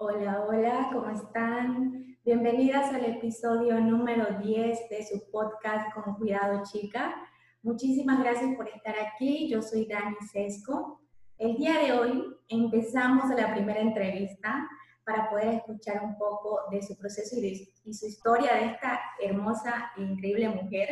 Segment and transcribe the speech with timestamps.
[0.00, 2.16] Hola, hola, ¿cómo están?
[2.24, 7.16] Bienvenidas al episodio número 10 de su podcast Con Cuidado Chica.
[7.64, 9.48] Muchísimas gracias por estar aquí.
[9.50, 11.00] Yo soy Dani Sesco.
[11.36, 14.68] El día de hoy empezamos la primera entrevista
[15.04, 20.02] para poder escuchar un poco de su proceso y, su historia de esta hermosa e
[20.02, 20.90] increíble mujer.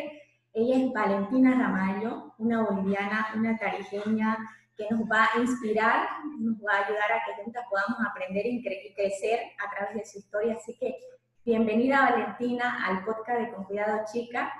[0.52, 4.36] Ella es Valentina Ramallo, una boliviana, una tarijeña
[4.76, 6.06] que nos va a inspirar,
[6.38, 8.62] nos va a ayudar a que juntas podamos aprender y
[8.94, 10.54] crecer a través de su historia.
[10.54, 10.98] Así que
[11.44, 14.52] bienvenida Valentina al podcast de Con Cuidado Chica.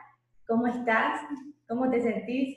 [0.47, 1.21] ¿Cómo estás?
[1.69, 2.57] ¿Cómo te sentís?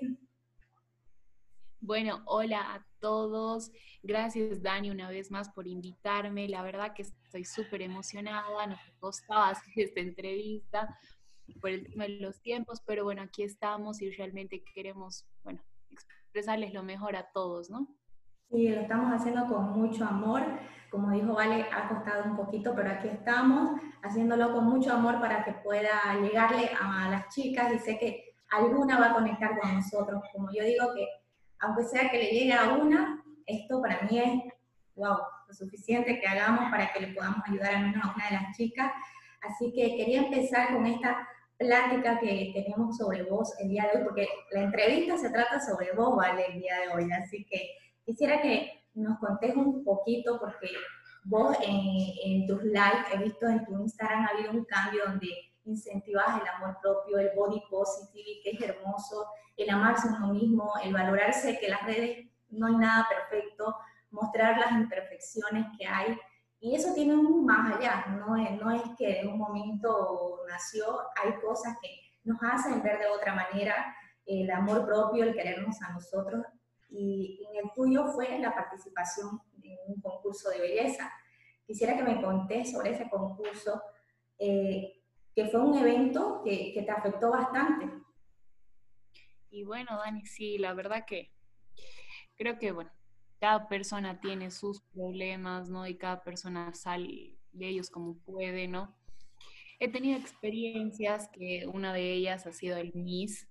[1.82, 3.72] Bueno, hola a todos.
[4.04, 6.48] Gracias Dani una vez más por invitarme.
[6.48, 8.68] La verdad que estoy súper emocionada.
[8.68, 10.98] Nos costaba hacer esta entrevista
[11.60, 15.62] por el tema de los tiempos, pero bueno, aquí estamos y realmente queremos, bueno,
[16.30, 17.88] expresarles lo mejor a todos, ¿no?
[18.52, 20.44] Sí, lo estamos haciendo con mucho amor.
[20.92, 25.44] Como dijo Vale, ha costado un poquito, pero aquí estamos haciéndolo con mucho amor para
[25.44, 30.22] que pueda llegarle a las chicas y sé que alguna va a conectar con nosotros.
[30.32, 31.08] Como yo digo que,
[31.60, 34.54] aunque sea que le llegue a una, esto para mí es,
[34.96, 38.36] wow, lo suficiente que hagamos para que le podamos ayudar al menos a una de
[38.36, 38.92] las chicas.
[39.42, 41.28] Así que quería empezar con esta
[41.60, 45.92] plática que tenemos sobre vos el día de hoy, porque la entrevista se trata sobre
[45.92, 46.46] vos, ¿vale?
[46.48, 47.12] El día de hoy.
[47.12, 47.70] Así que
[48.06, 50.70] quisiera que nos contés un poquito, porque
[51.26, 55.28] vos en, tus lives, he visto en tu Instagram, ha habido un cambio donde
[55.66, 60.72] incentivas el amor propio, el body positive, que es hermoso, el amarse a uno mismo,
[60.82, 63.76] el valorarse que las redes no hay nada perfecto,
[64.12, 66.18] mostrar las imperfecciones que hay
[66.62, 71.00] y eso tiene un más allá, no es, no es que en un momento nació,
[71.16, 71.90] hay cosas que
[72.26, 76.46] nos hacen ver de otra manera el amor propio, el querernos a nosotros.
[76.90, 81.12] Y en el tuyo fue la participación en un concurso de belleza.
[81.66, 83.82] Quisiera que me contés sobre ese concurso,
[84.38, 85.02] eh,
[85.36, 87.90] que fue un evento que, que te afectó bastante.
[89.50, 91.32] Y bueno, Dani, sí, la verdad que
[92.36, 92.92] creo que, bueno,
[93.40, 95.88] cada persona tiene sus problemas, ¿no?
[95.88, 98.96] Y cada persona sale de ellos como puede, ¿no?
[99.80, 103.48] He tenido experiencias que una de ellas ha sido el MIS,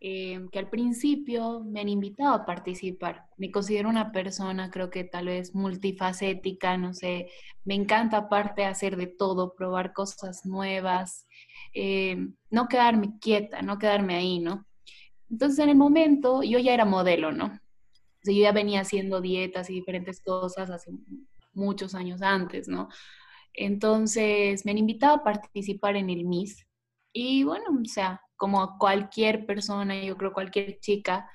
[0.00, 3.26] em, que al principio me han invitado a participar.
[3.36, 7.28] Me considero una persona, creo que tal vez multifacética, no sé,
[7.64, 11.26] me encanta aparte hacer de todo, probar cosas nuevas,
[11.72, 14.66] em, no quedarme quieta, no quedarme ahí, ¿no?
[15.30, 17.60] Entonces en el momento yo ya era modelo, ¿no?
[18.24, 20.90] Yo ya venía haciendo dietas y diferentes cosas hace
[21.52, 22.88] muchos años antes, ¿no?
[23.54, 26.66] Entonces me han invitado a participar en el MIS.
[27.12, 31.28] Y bueno, o sea, como cualquier persona, yo creo cualquier chica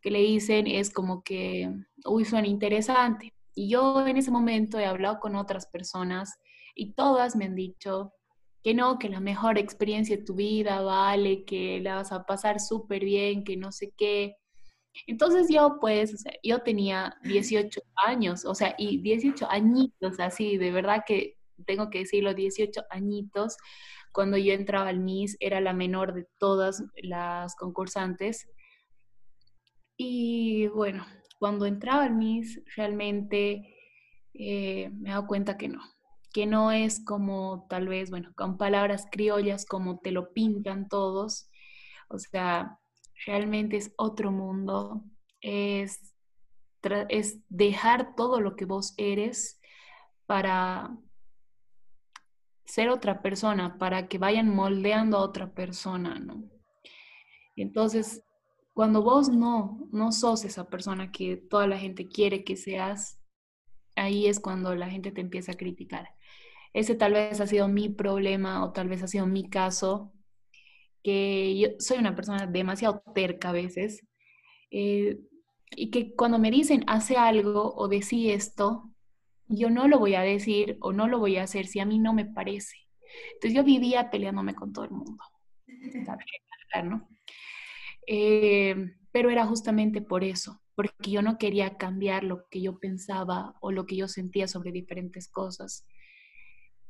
[0.00, 1.70] que le dicen es como que,
[2.04, 3.32] uy, suena interesante.
[3.54, 6.38] Y yo en ese momento he hablado con otras personas
[6.74, 8.12] y todas me han dicho
[8.62, 12.60] que no, que la mejor experiencia de tu vida vale, que la vas a pasar
[12.60, 14.36] súper bien, que no sé qué.
[15.06, 21.04] Entonces yo pues, yo tenía 18 años, o sea, y 18 añitos, así, de verdad
[21.06, 23.56] que tengo que decirlo, 18 añitos,
[24.12, 28.48] cuando yo entraba al MIS, era la menor de todas las concursantes.
[29.96, 31.04] Y bueno,
[31.38, 33.74] cuando entraba al MIS, realmente
[34.34, 35.80] eh, me he dado cuenta que no,
[36.32, 41.48] que no es como tal vez, bueno, con palabras criollas como te lo pintan todos.
[42.08, 42.78] O sea,
[43.26, 45.04] realmente es otro mundo,
[45.40, 46.14] es,
[47.08, 49.60] es dejar todo lo que vos eres
[50.26, 50.96] para
[52.64, 56.44] ser otra persona, para que vayan moldeando a otra persona, ¿no?
[57.56, 58.22] Entonces,
[58.72, 63.20] cuando vos no, no sos esa persona que toda la gente quiere que seas,
[63.96, 66.08] ahí es cuando la gente te empieza a criticar.
[66.72, 70.12] Ese tal vez ha sido mi problema o tal vez ha sido mi caso,
[71.04, 74.04] que yo soy una persona demasiado terca a veces,
[74.70, 75.20] eh,
[75.76, 78.90] y que cuando me dicen hace algo o decí esto,
[79.46, 81.98] yo no lo voy a decir o no lo voy a hacer si a mí
[81.98, 82.76] no me parece.
[83.34, 85.22] Entonces yo vivía peleándome con todo el mundo.
[86.84, 87.08] ¿no?
[88.06, 88.74] Eh,
[89.12, 93.70] pero era justamente por eso, porque yo no quería cambiar lo que yo pensaba o
[93.70, 95.86] lo que yo sentía sobre diferentes cosas.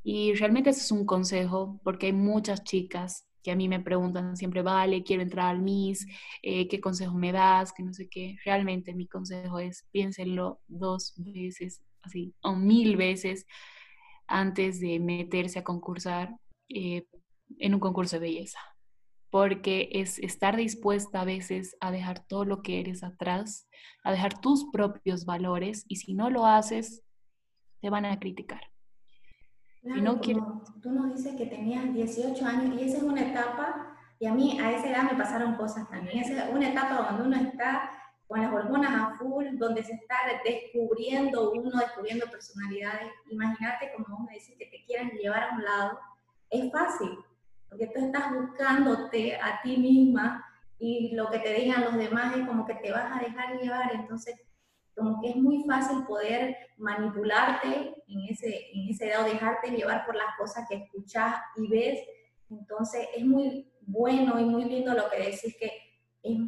[0.02, 4.36] Y realmente ese es un consejo, porque hay muchas chicas que a mí me preguntan
[4.36, 6.06] siempre, vale, quiero entrar al MIS,
[6.42, 7.72] eh, ¿qué consejo me das?
[7.72, 8.36] Que no sé qué.
[8.44, 13.46] Realmente mi consejo es piénsenlo dos veces, así, o mil veces
[14.26, 16.34] antes de meterse a concursar
[16.70, 17.06] eh,
[17.58, 18.60] en un concurso de belleza.
[19.28, 23.68] Porque es estar dispuesta a veces a dejar todo lo que eres atrás,
[24.04, 27.02] a dejar tus propios valores, y si no lo haces,
[27.82, 28.73] te van a criticar.
[29.84, 34.26] Y no Tú nos dices que tenías 18 años y esa es una etapa, y
[34.26, 36.18] a mí a esa edad me pasaron cosas también.
[36.18, 37.90] Esa es una etapa donde uno está
[38.26, 43.12] con las hormonas a full, donde se está descubriendo uno, descubriendo personalidades.
[43.30, 45.98] Imagínate, como vos me decís, que te quieran llevar a un lado.
[46.48, 47.10] Es fácil,
[47.68, 50.44] porque tú estás buscándote a ti misma
[50.78, 53.94] y lo que te digan los demás es como que te vas a dejar llevar.
[53.94, 54.40] Entonces,
[54.94, 60.14] como que es muy fácil poder manipularte en ese, en ese lado, dejarte llevar por
[60.14, 62.00] las cosas que escuchas y ves.
[62.50, 65.72] Entonces es muy bueno y muy lindo lo que decís que
[66.22, 66.38] es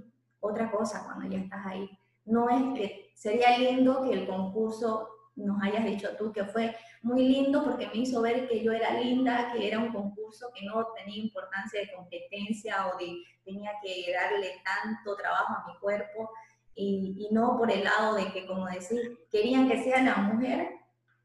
[0.40, 1.90] otra cosa cuando ya estás ahí.
[2.24, 7.28] No es que sería lindo que el concurso nos hayas dicho tú que fue muy
[7.28, 10.86] lindo porque me hizo ver que yo era linda, que era un concurso que no
[10.96, 16.30] tenía importancia de competencia o de tenía que darle tanto trabajo a mi cuerpo,
[16.76, 20.68] y, no por el lado de que, como decir, querían que sea la mujer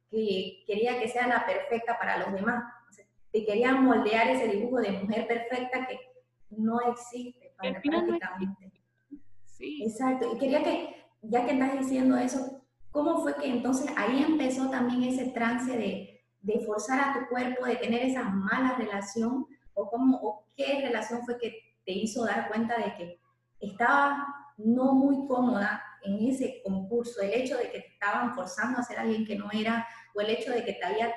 [0.09, 2.63] que quería que sea la perfecta para los demás.
[3.31, 5.99] te querían moldear ese dibujo de mujer perfecta que
[6.49, 8.71] no existe prácticamente.
[9.45, 9.83] Sí.
[9.83, 10.33] Exacto.
[10.33, 12.61] Y quería que, ya que estás diciendo eso,
[12.91, 17.65] ¿cómo fue que entonces ahí empezó también ese trance de, de forzar a tu cuerpo,
[17.65, 19.47] de tener esa mala relación?
[19.73, 23.19] ¿O, cómo, o qué relación fue que te hizo dar cuenta de que
[23.61, 28.83] estaba no muy cómoda en ese concurso, el hecho de que te estaban forzando a
[28.83, 31.13] ser alguien que no era, o el hecho de que te, había,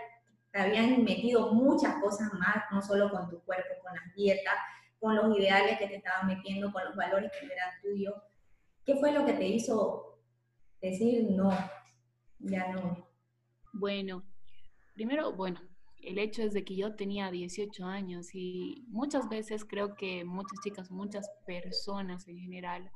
[0.52, 4.54] te habían metido muchas cosas más, no solo con tu cuerpo, con las dietas,
[5.00, 8.14] con los ideales que te estaban metiendo, con los valores que eran tuyos.
[8.84, 10.18] ¿Qué fue lo que te hizo
[10.80, 11.50] decir no,
[12.38, 13.08] ya no?
[13.72, 14.22] Bueno,
[14.94, 15.60] primero, bueno,
[16.02, 20.90] el hecho es que yo tenía 18 años y muchas veces creo que muchas chicas,
[20.90, 22.90] muchas personas en general,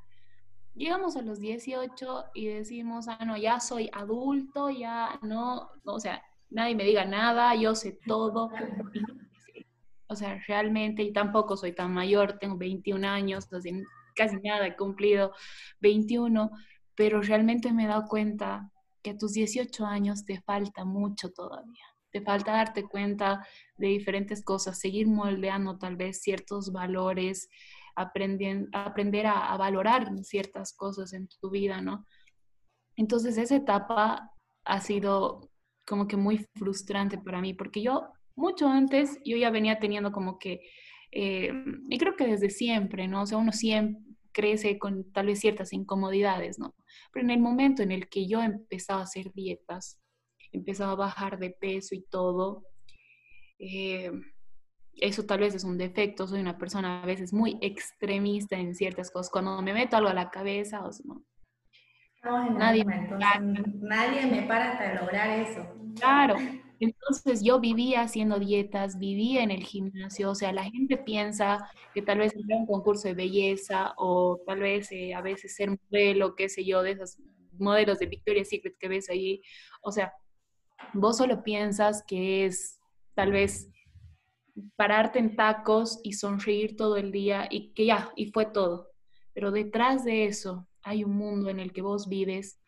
[0.78, 6.22] llegamos a los 18 y decimos, ah, no, ya soy adulto, ya no, o sea,
[6.50, 8.50] nadie me diga nada, yo sé todo.
[10.06, 13.48] O sea, realmente, y tampoco soy tan mayor, tengo 21 años,
[14.14, 15.34] casi nada, he cumplido
[15.80, 16.50] 21,
[16.94, 18.70] pero realmente me he dado cuenta
[19.02, 21.84] que a tus 18 años te falta mucho todavía.
[22.10, 23.46] Te falta darte cuenta
[23.76, 27.50] de diferentes cosas, seguir moldeando tal vez ciertos valores,
[28.02, 32.06] aprender a, valorar ciertas cosas en tu vida, ¿no?
[32.96, 34.30] Entonces esa etapa
[34.64, 35.50] ha sido
[35.86, 40.38] como que muy frustrante para mí, porque yo mucho antes, yo ya venía teniendo como
[40.38, 40.60] que,
[41.12, 41.52] eh,
[41.88, 43.22] y creo que desde siempre, ¿no?
[43.22, 44.02] O sea, uno siempre
[44.32, 46.74] crece con tal vez ciertas incomodidades, ¿no?
[47.12, 50.00] Pero en el momento en el que yo empezaba a hacer dietas,
[50.52, 52.64] empezaba a bajar de peso y todo,
[53.58, 54.12] eh,
[55.00, 59.10] eso tal vez es un defecto, soy una persona a veces muy extremista en ciertas
[59.10, 59.30] cosas.
[59.30, 65.00] Cuando me meto algo a la cabeza, o sea, no, nadie, nadie me para hasta
[65.00, 65.66] lograr eso.
[65.96, 66.36] Claro,
[66.80, 72.02] entonces yo vivía haciendo dietas, vivía en el gimnasio, o sea, la gente piensa que
[72.02, 76.36] tal vez era un concurso de belleza o tal vez eh, a veces ser modelo,
[76.36, 77.18] qué sé yo, de esos
[77.52, 79.42] modelos de Victoria's Secret que ves ahí,
[79.82, 80.12] o sea,
[80.92, 82.78] vos solo piensas que es
[83.14, 83.68] tal vez
[84.76, 88.90] pararte en tacos y sonreír todo el día y que ya, y fue todo.
[89.32, 92.60] Pero detrás de eso hay un mundo en el que vos vives,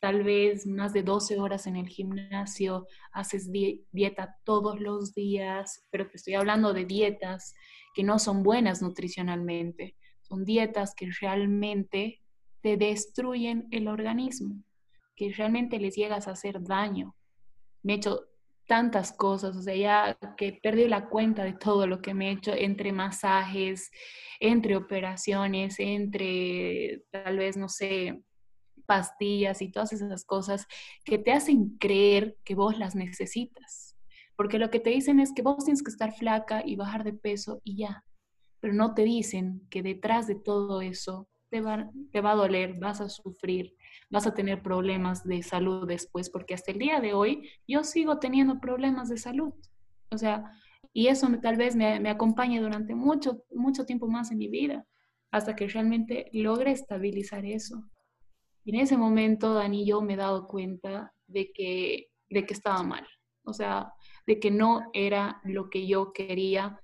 [0.00, 6.08] tal vez más de 12 horas en el gimnasio, haces dieta todos los días, pero
[6.08, 7.54] te estoy hablando de dietas
[7.94, 12.20] que no son buenas nutricionalmente, son dietas que realmente
[12.60, 14.62] te destruyen el organismo,
[15.14, 17.16] que realmente les llegas a hacer daño.
[17.82, 18.26] Me he hecho
[18.66, 22.32] tantas cosas, o sea, ya que perdí la cuenta de todo lo que me he
[22.32, 23.90] hecho entre masajes,
[24.40, 28.22] entre operaciones, entre tal vez, no sé,
[28.86, 30.66] pastillas y todas esas cosas
[31.04, 33.96] que te hacen creer que vos las necesitas.
[34.36, 37.12] Porque lo que te dicen es que vos tienes que estar flaca y bajar de
[37.12, 38.04] peso y ya.
[38.60, 42.74] Pero no te dicen que detrás de todo eso te va, te va a doler,
[42.78, 43.74] vas a sufrir,
[44.10, 48.18] vas a tener problemas de salud después, porque hasta el día de hoy yo sigo
[48.18, 49.52] teniendo problemas de salud.
[50.10, 50.44] O sea,
[50.92, 54.86] y eso tal vez me, me acompañe durante mucho, mucho tiempo más en mi vida,
[55.30, 57.84] hasta que realmente logre estabilizar eso.
[58.64, 62.82] Y en ese momento, Dani, yo me he dado cuenta de que, de que estaba
[62.82, 63.06] mal.
[63.44, 63.92] O sea,
[64.26, 66.80] de que no era lo que yo quería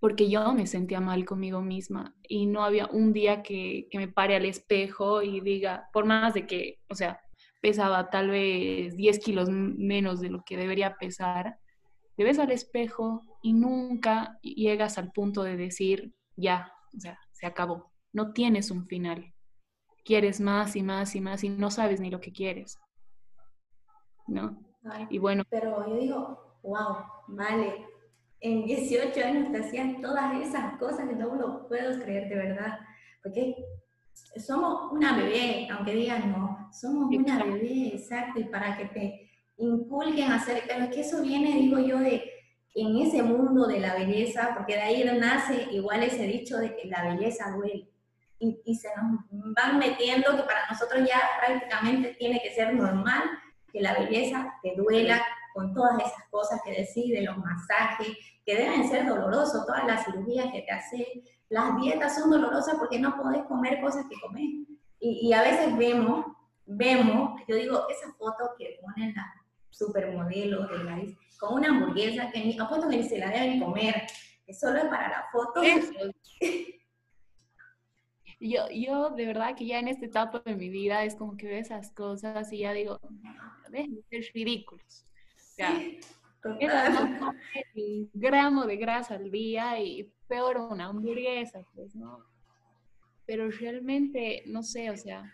[0.00, 4.34] porque yo me sentía mal conmigo misma y no había un día que, me pare
[4.34, 7.20] al espejo y diga, por más de que, o sea,
[7.60, 11.58] pesaba tal vez 10 kilos menos de lo que debería pesar,
[12.16, 17.46] te ves al espejo y nunca llegas al punto de decir, ya, o sea, se
[17.46, 19.34] acabó, no tienes un final.
[20.02, 22.78] Quieres más y más y más y no sabes ni lo que quieres.
[24.26, 24.58] ¿No?
[25.10, 25.44] y bueno.
[25.50, 27.86] Pero yo digo, wow, vale,
[28.40, 32.78] en 18 años te hacían todas esas cosas que no lo puedo creer de verdad,
[33.22, 33.54] porque
[34.44, 40.32] somos una bebé, aunque digan no, somos una bebé, exacto, y para que te inculquen
[40.32, 42.22] a hacer, pero es que eso viene, digo yo, de
[42.74, 46.88] en ese mundo de la belleza, porque de ahí nace igual ese dicho de que
[46.88, 47.88] la belleza duele.
[48.38, 53.22] Y, y, se nos van metiendo que para nosotros ya prácticamente tiene que ser normal
[53.70, 55.22] que la belleza te duela
[55.54, 58.08] con todas esas cosas que decís, de los masajes,
[58.44, 61.04] que deben ser dolorosos, todas las cirugías que te hacen,
[61.48, 64.42] las dietas son dolorosas porque no podés comer cosas que comes.
[65.00, 66.26] Y, y a veces vemos,
[66.66, 69.26] vemos, yo digo, esa foto que ponen las
[69.70, 74.06] supermodelos de con una hamburguesa que ni, apuesto que ni se la deben comer,
[74.46, 75.62] que solo es para la foto.
[78.42, 81.46] Yo, yo de verdad que ya en esta etapa de mi vida es como que
[81.46, 82.98] veo esas cosas y ya digo,
[83.68, 85.04] dejen de ser ridículos.
[85.60, 85.78] Sea,
[86.44, 92.24] un gramo de grasa al día y peor una hamburguesa, pues, ¿no?
[93.26, 95.30] Pero realmente, no sé, o sea,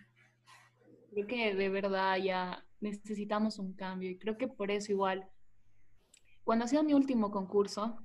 [1.13, 5.29] creo que de verdad ya necesitamos un cambio y creo que por eso igual,
[6.43, 8.05] cuando hacía mi último concurso,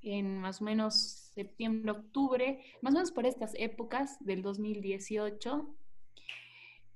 [0.00, 5.76] en más o menos septiembre, octubre, más o menos por estas épocas del 2018,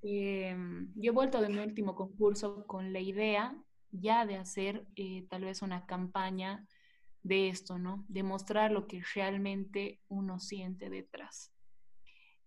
[0.02, 3.56] em, yo he vuelto de mi último concurso con la idea
[3.92, 6.66] ya de hacer eh, tal vez una campaña
[7.22, 8.04] de esto, ¿no?
[8.08, 11.52] De mostrar lo que realmente uno siente detrás.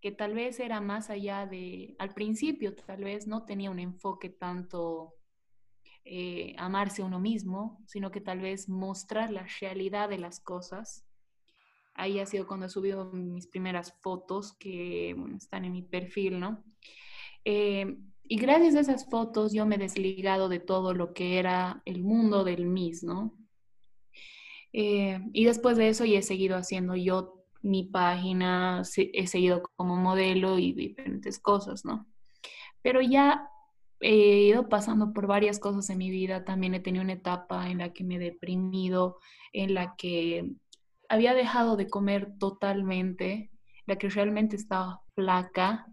[0.01, 4.29] Que tal vez era más allá de, al principio tal vez no tenía un enfoque
[4.29, 5.15] tanto
[6.03, 11.05] eh, amarse uno mismo, sino que tal vez mostrar la realidad de las cosas.
[11.93, 16.63] Ahí ha sido cuando he subido mis primeras fotos que están en mi perfil, ¿no?
[17.45, 17.97] Eh,
[18.27, 22.03] y gracias a esas fotos yo me he desligado de todo lo que era el
[22.03, 23.37] mundo del Miss, ¿no?
[24.73, 30.59] Eh, y después de eso he seguido haciendo yo mi página, he seguido como modelo
[30.59, 32.05] y diferentes cosas, ¿no?
[32.81, 33.49] Pero ya
[34.01, 36.45] he ido pasando por varias cosas en mi vida.
[36.45, 39.17] También he tenido una etapa en la que me he deprimido,
[39.53, 40.51] en la que
[41.09, 43.51] había dejado de comer totalmente,
[43.85, 45.87] la que realmente estaba flaca.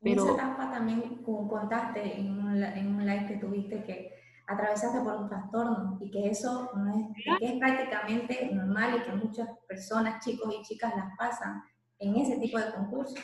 [0.00, 0.22] Pero...
[0.22, 4.12] En esa etapa también contaste en un, en un live que tuviste que
[4.46, 9.16] atravesaste por un trastorno y que eso no es, que es prácticamente normal y que
[9.16, 11.62] muchas personas, chicos y chicas, las pasan
[11.98, 13.18] en ese tipo de concursos.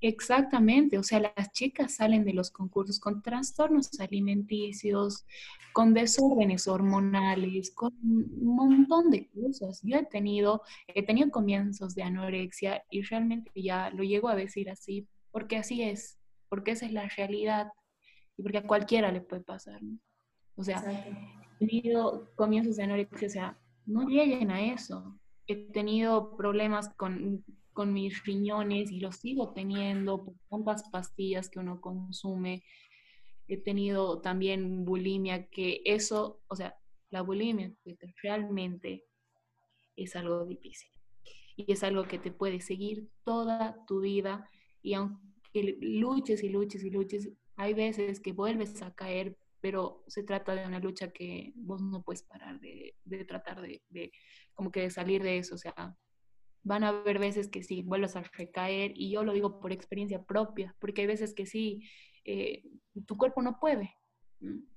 [0.00, 5.24] Exactamente, o sea, las chicas salen de los concursos con trastornos alimenticios,
[5.72, 9.80] con desórdenes hormonales, con un montón de cosas.
[9.82, 14.68] Yo he tenido, he tenido comienzos de anorexia y realmente ya lo llego a decir
[14.68, 17.66] así, porque así es, porque esa es la realidad
[18.36, 19.80] y porque a cualquiera le puede pasar.
[20.54, 20.82] O sea,
[21.60, 25.18] he tenido comienzos de anorexia, o sea, no lleguen a eso.
[25.46, 31.58] He tenido problemas con con mis riñones y lo sigo teniendo por tantas pastillas que
[31.58, 32.62] uno consume.
[33.48, 36.76] He tenido también bulimia, que eso, o sea,
[37.10, 37.74] la bulimia
[38.22, 39.04] realmente
[39.96, 40.88] es algo difícil
[41.56, 44.48] y es algo que te puede seguir toda tu vida
[44.84, 50.22] y aunque luches y luches y luches, hay veces que vuelves a caer, pero se
[50.22, 52.94] trata de una lucha que vos no puedes parar de,
[53.26, 54.12] tratar de, de,
[54.52, 55.96] como que de salir de eso, o sea,
[56.62, 60.22] van a haber veces que sí, vuelves a recaer y yo lo digo por experiencia
[60.22, 61.82] propia, porque hay veces que sí,
[62.24, 62.62] eh,
[63.06, 63.96] tu cuerpo no puede,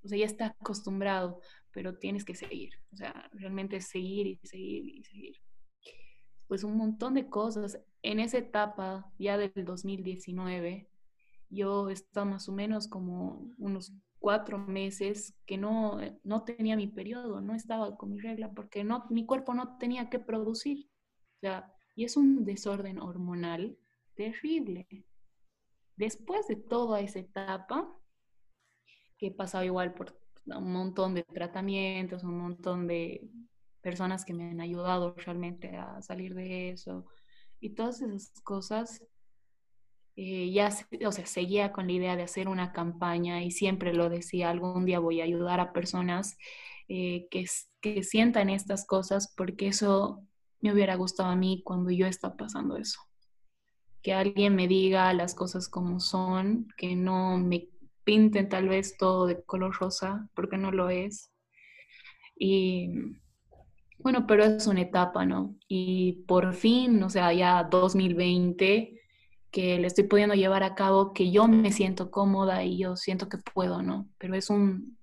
[0.04, 4.88] o sea, ya está acostumbrado, pero tienes que seguir, o sea, realmente seguir y seguir
[4.88, 5.36] y seguir.
[6.48, 7.78] Pues un montón de cosas.
[8.02, 10.90] En esa etapa, ya del 2019,
[11.50, 17.42] yo estaba más o menos como unos cuatro meses que no, no tenía mi periodo,
[17.42, 20.90] no estaba con mi regla, porque no, mi cuerpo no tenía que producir.
[21.38, 23.78] O sea, y es un desorden hormonal
[24.16, 24.88] terrible.
[25.96, 27.92] Después de toda esa etapa,
[29.18, 33.30] que he pasado igual por un montón de tratamientos, un montón de
[33.82, 37.06] personas que me han ayudado realmente a salir de eso
[37.60, 39.04] y todas esas cosas,
[40.16, 40.70] eh, ya,
[41.06, 44.86] o sea, seguía con la idea de hacer una campaña y siempre lo decía, algún
[44.86, 46.38] día voy a ayudar a personas
[46.88, 47.46] eh, que,
[47.82, 50.24] que sientan estas cosas porque eso
[50.62, 53.00] me hubiera gustado a mí cuando yo estaba pasando eso.
[54.02, 57.70] Que alguien me diga las cosas como son, que no me
[58.04, 61.32] pinten tal vez todo de color rosa, porque no lo es.
[62.36, 62.90] Y
[64.00, 65.56] bueno, pero es una etapa, ¿no?
[65.68, 69.02] Y por fin, o sea, ya 2020,
[69.52, 73.28] que le estoy pudiendo llevar a cabo, que yo me siento cómoda y yo siento
[73.30, 74.08] que puedo, ¿no?
[74.18, 74.98] Pero es un,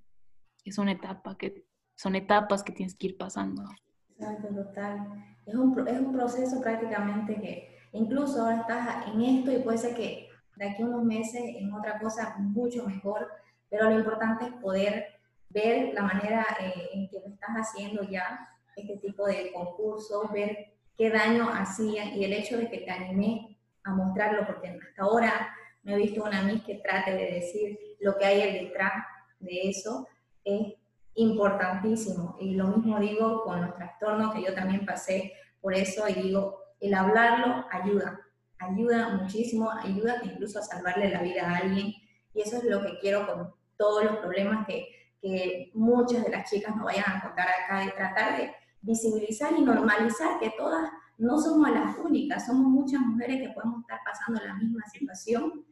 [0.64, 3.64] es una etapa que son etapas que tienes que ir pasando.
[4.10, 5.06] Exacto, total.
[5.46, 9.94] Es un, es un proceso prácticamente que incluso ahora estás en esto y puede ser
[9.94, 13.28] que de aquí a unos meses en otra cosa mucho mejor,
[13.68, 15.06] pero lo importante es poder
[15.50, 20.74] ver la manera eh, en que lo estás haciendo ya, este tipo de concursos, ver
[20.96, 25.54] qué daño hacían y el hecho de que te animé a mostrarlo, porque hasta ahora
[25.82, 28.92] no he visto una Miss que trate de decir lo que hay detrás
[29.38, 30.08] de eso,
[30.44, 30.74] es
[31.14, 32.36] importantísimo.
[32.40, 36.60] Y lo mismo digo con los trastornos, que yo también pasé por eso, y digo,
[36.80, 38.20] el hablarlo ayuda,
[38.58, 41.94] ayuda muchísimo, ayuda incluso a salvarle la vida a alguien,
[42.34, 44.88] y eso es lo que quiero con todos los problemas que,
[45.20, 48.52] que muchas de las chicas nos vayan a contar acá, de tratar de
[48.84, 54.00] visibilizar y normalizar que todas no somos las únicas, somos muchas mujeres que podemos estar
[54.04, 55.64] pasando la misma situación,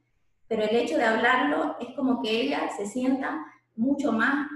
[0.49, 4.49] pero el hecho de hablarlo es como que ella se sienta mucho más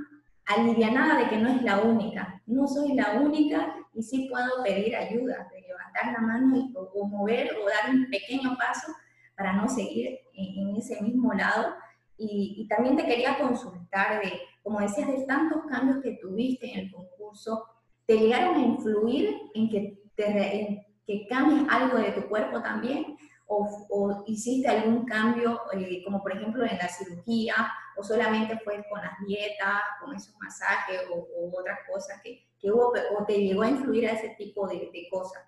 [0.46, 4.94] alivianada de que no es la única, no soy la única y sí puedo pedir
[4.94, 8.92] ayuda, de levantar la mano y, o, mover o dar un pequeño paso
[9.36, 11.74] para no seguir en, ese mismo lado.
[12.16, 14.32] Y, y, también te quería consultar de,
[14.62, 17.64] como decías, de tantos cambios que tuviste en el concurso,
[18.06, 23.16] ¿te llegaron a influir en que, te, que cambies algo de tu cuerpo también?
[23.48, 27.54] O, hiciste algún cambio, eh, como por ejemplo en la cirugía,
[27.96, 32.92] o solamente fue con las dietas, con esos masajes o, otras cosas que, que, hubo,
[33.16, 35.44] o te llegó a influir a ese tipo de, de, cosas?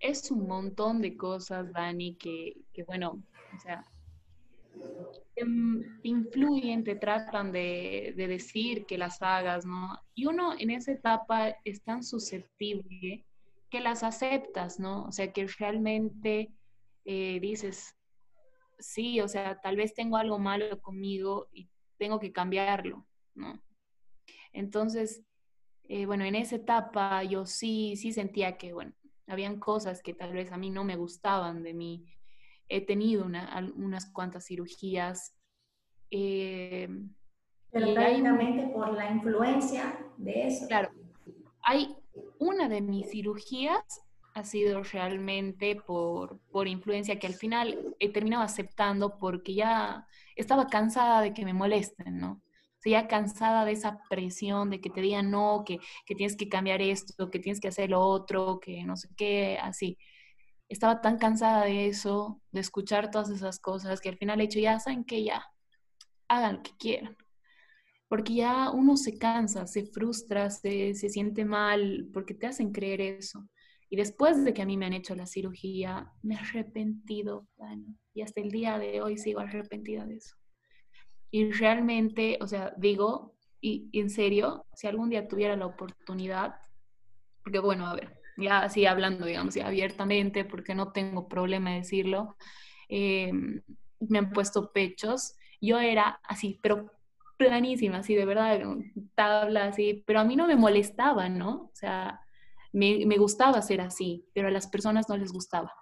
[0.00, 3.22] Es un montón de cosas, Dani, que, que bueno,
[3.54, 3.84] o sea,
[6.02, 9.98] te influyen, te tratan de, de, decir que las hagas, ¿no?
[10.14, 13.24] Y uno en esa etapa es tan susceptible
[13.70, 15.04] que las aceptas, ¿no?
[15.04, 16.52] O sea, que realmente
[17.04, 17.96] eh, dices,
[18.78, 21.68] sí, o sea, tal vez tengo algo malo conmigo y
[21.98, 23.62] tengo que cambiarlo, ¿no?
[24.52, 25.22] Entonces,
[25.84, 28.92] eh, bueno, en esa etapa yo sí, sí sentía que, bueno,
[29.26, 32.04] habían cosas que tal vez a mí no me gustaban de mí.
[32.68, 35.34] He tenido unas cuantas cirugías.
[36.10, 36.88] Eh,
[37.70, 40.66] Pero prácticamente por la influencia de eso.
[40.68, 40.90] Claro,
[41.62, 41.96] hay
[42.38, 44.02] una de mis cirugías
[44.38, 50.68] ha sido realmente por, por influencia que al final he terminado aceptando porque ya estaba
[50.68, 52.32] cansada de que me molesten, ¿no?
[52.32, 56.36] O sea, ya cansada de esa presión de que te digan no, que, que tienes
[56.36, 59.98] que cambiar esto, que tienes que hacer lo otro, que no sé qué, así.
[60.68, 64.58] Estaba tan cansada de eso, de escuchar todas esas cosas, que al final he dicho,
[64.58, 65.44] ya saben que ya,
[66.28, 67.16] hagan lo que quieran.
[68.08, 73.00] Porque ya uno se cansa, se frustra, se, se siente mal, porque te hacen creer
[73.00, 73.48] eso.
[73.90, 77.48] Y después de que a mí me han hecho la cirugía, me he arrepentido,
[78.12, 80.36] y hasta el día de hoy sigo arrepentida de eso.
[81.30, 86.56] Y realmente, o sea, digo, y, en serio, si algún día tuviera la oportunidad,
[87.42, 91.78] porque bueno, a ver, ya así hablando, digamos, ya abiertamente, porque no tengo problema de
[91.78, 92.36] decirlo,
[92.88, 93.32] eh,
[94.00, 96.90] me han puesto pechos, yo era así, pero
[97.36, 98.60] planísima, así de verdad,
[99.14, 101.64] tabla así, pero a mí no me molestaba, ¿no?
[101.64, 102.20] O sea,
[102.72, 105.72] me, me gustaba ser así, pero a las personas no les gustaba.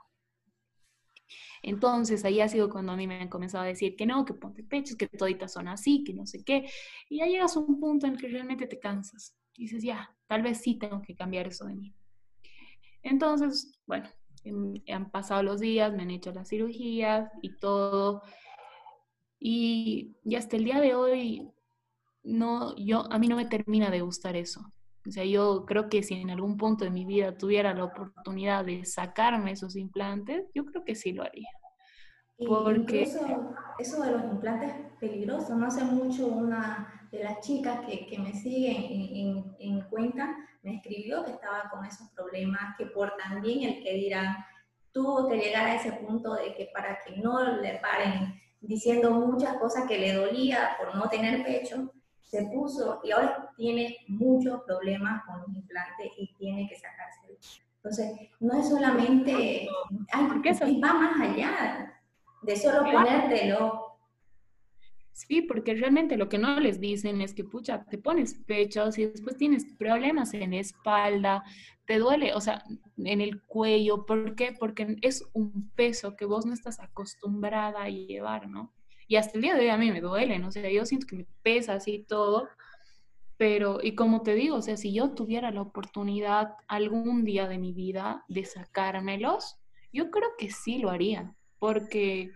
[1.63, 4.35] Entonces ahí ha sido cuando a mí me han comenzado a decir que no, que
[4.35, 6.69] ponte pechos, que toditas son así, que no sé qué.
[7.09, 9.37] Y ya llegas a un punto en el que realmente te cansas.
[9.55, 11.95] Y dices, ya, tal vez sí tengo que cambiar eso de mí.
[13.07, 14.09] Entonces, bueno,
[14.89, 18.23] han pasado los días, me han hecho las cirugías y todo.
[19.39, 21.51] Y, y hasta el día de hoy,
[22.25, 24.61] no, yo, a mí no me termina de gustar eso.
[25.09, 28.65] O sea, yo creo que si en algún punto de mi vida tuviera la oportunidad
[28.65, 31.49] de sacarme esos implantes, yo creo que sí lo haría.
[32.39, 38.19] Porque eso de los implantes peligrosos, no hace mucho una de las chicas que, que
[38.19, 43.63] me siguen en, en, cuenta me escribió que estaba con esos problemas, que por también
[43.63, 44.37] el que dirán,
[44.93, 49.57] tuvo que llegar a ese punto de que para que no le paren diciendo muchas
[49.59, 55.25] cosas que le dolía por no tener pecho, se puso y ahora tiene muchos problemas
[55.25, 57.39] con los implantes y tiene que sacarse.
[57.77, 59.69] Entonces, no es solamente,
[60.13, 61.96] ay, va más allá
[62.43, 63.83] de solo ponértelo.
[65.13, 69.07] Sí, porque realmente lo que no les dicen es que, pucha, te pones pechos y
[69.07, 71.43] después tienes problemas en la espalda,
[71.87, 72.63] te duele, o sea,
[72.99, 74.05] en el cuello.
[74.05, 74.55] ¿Por qué?
[74.59, 78.75] Porque es un peso que vos no estás acostumbrada a llevar, ¿no?
[79.09, 81.17] Y hasta el día de hoy a mí me duelen, o sea, yo siento que
[81.17, 82.49] me pesa así todo,
[83.37, 87.59] pero, y como te digo, o sea, si yo tuviera la oportunidad algún día de
[87.59, 89.59] mi vida de sacármelos,
[89.93, 92.31] yo creo que sí lo haría, porque,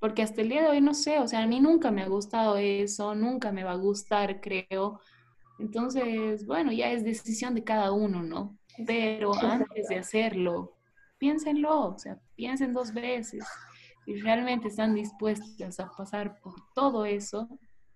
[0.00, 2.08] porque hasta el día de hoy no sé, o sea, a mí nunca me ha
[2.08, 5.00] gustado eso, nunca me va a gustar, creo.
[5.58, 8.56] Entonces, bueno, ya es decisión de cada uno, ¿no?
[8.86, 10.76] Pero antes de hacerlo,
[11.18, 13.44] piénsenlo, o sea, piensen dos veces.
[14.04, 17.48] Si realmente están dispuestas a pasar por todo eso,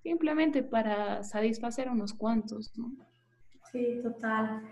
[0.03, 2.93] simplemente para satisfacer a unos cuantos, ¿no?
[3.73, 4.63] Sí, total.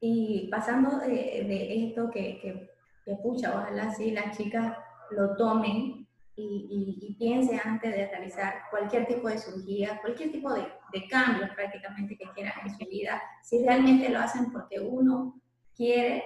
[0.00, 2.70] Y pasando de, esto que, que,
[3.04, 4.76] que, pucha, ojalá sí las chicas
[5.10, 10.68] lo tomen y, y, piensen antes de realizar cualquier tipo de cirugía, cualquier tipo de,
[10.92, 15.40] de cambios prácticamente que quieran en su vida, si realmente lo hacen porque uno
[15.74, 16.22] quiere,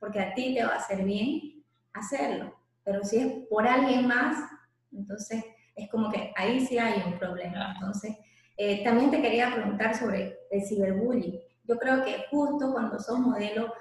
[0.00, 2.56] porque a ti te va a hacer bien, hacerlo.
[2.82, 4.36] Pero si es por alguien más,
[4.90, 5.44] entonces
[5.76, 7.72] es como que ahí sí hay un problema.
[7.74, 8.16] Entonces,
[8.56, 11.40] eh, también te quería preguntar sobre el ciberbullying.
[11.64, 13.72] Yo creo que justo cuando sos modelo,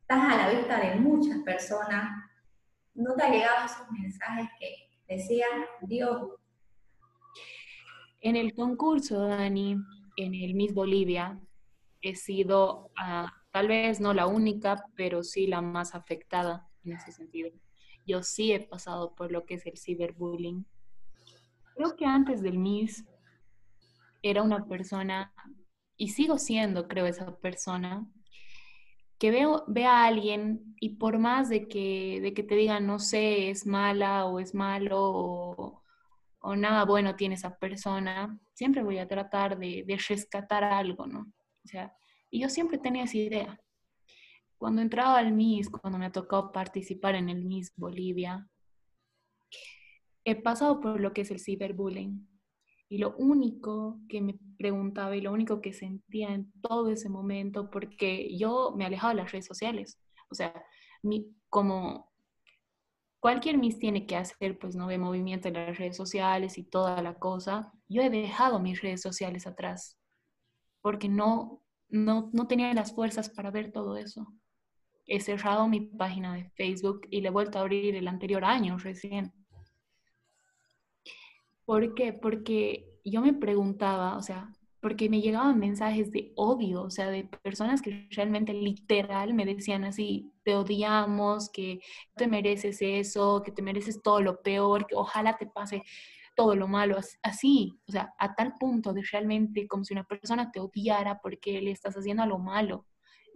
[0.00, 2.19] estás a la vista de muchas personas.
[2.94, 6.32] ¿No te ha llegado esos mensajes que decían, Dios?
[8.20, 9.76] En el concurso, Dani,
[10.16, 11.40] en el Miss Bolivia,
[12.02, 17.12] he sido ah, tal vez no la única, pero sí la más afectada en ese
[17.12, 17.50] sentido.
[18.06, 20.66] Yo sí he pasado por lo que es el ciberbullying.
[21.74, 23.04] Creo que antes del Miss
[24.22, 25.32] era una persona,
[25.96, 28.06] y sigo siendo, creo, esa persona,
[29.20, 32.98] que veo, ve a alguien y por más de que, de que te digan, no
[32.98, 39.06] sé, es mala o es malo o, nada bueno tiene esa persona, siempre voy a
[39.06, 41.20] tratar de, de rescatar algo, ¿no?
[41.20, 41.94] O sea,
[42.30, 43.60] y yo siempre tenía esa idea.
[44.56, 48.48] Cuando entraba al MIS, cuando me tocó participar en el MIS Bolivia,
[50.24, 52.26] he pasado por lo que es el ciberbullying.
[52.90, 57.70] Y lo único que me preguntaba y lo único que sentía en todo ese momento,
[57.70, 59.98] porque yo me alejaba de las redes sociales,
[60.28, 60.52] o sea,
[61.48, 62.10] como
[63.20, 64.88] cualquier Miss tiene que hacer, pues, ¿no?
[64.88, 69.02] De movimiento en las redes sociales y toda la cosa, yo he dejado mis redes
[69.02, 69.96] sociales atrás,
[70.82, 74.26] porque no, no, no tenía las fuerzas para ver todo eso.
[75.06, 78.78] He cerrado mi página de Facebook y le he vuelto a abrir el anterior año
[78.78, 79.32] recién.
[81.70, 82.12] ¿Por qué?
[82.12, 87.22] Porque yo me preguntaba, o sea, porque me llegaban mensajes de odio, o sea, de
[87.44, 91.78] personas que realmente literal me decían así, te odiamos, que
[92.16, 95.84] te mereces eso, que te mereces todo lo peor, que ojalá te pase
[96.34, 100.50] todo lo malo, así, o sea, a tal punto de realmente como si una persona
[100.50, 102.84] te odiara porque le estás haciendo algo malo.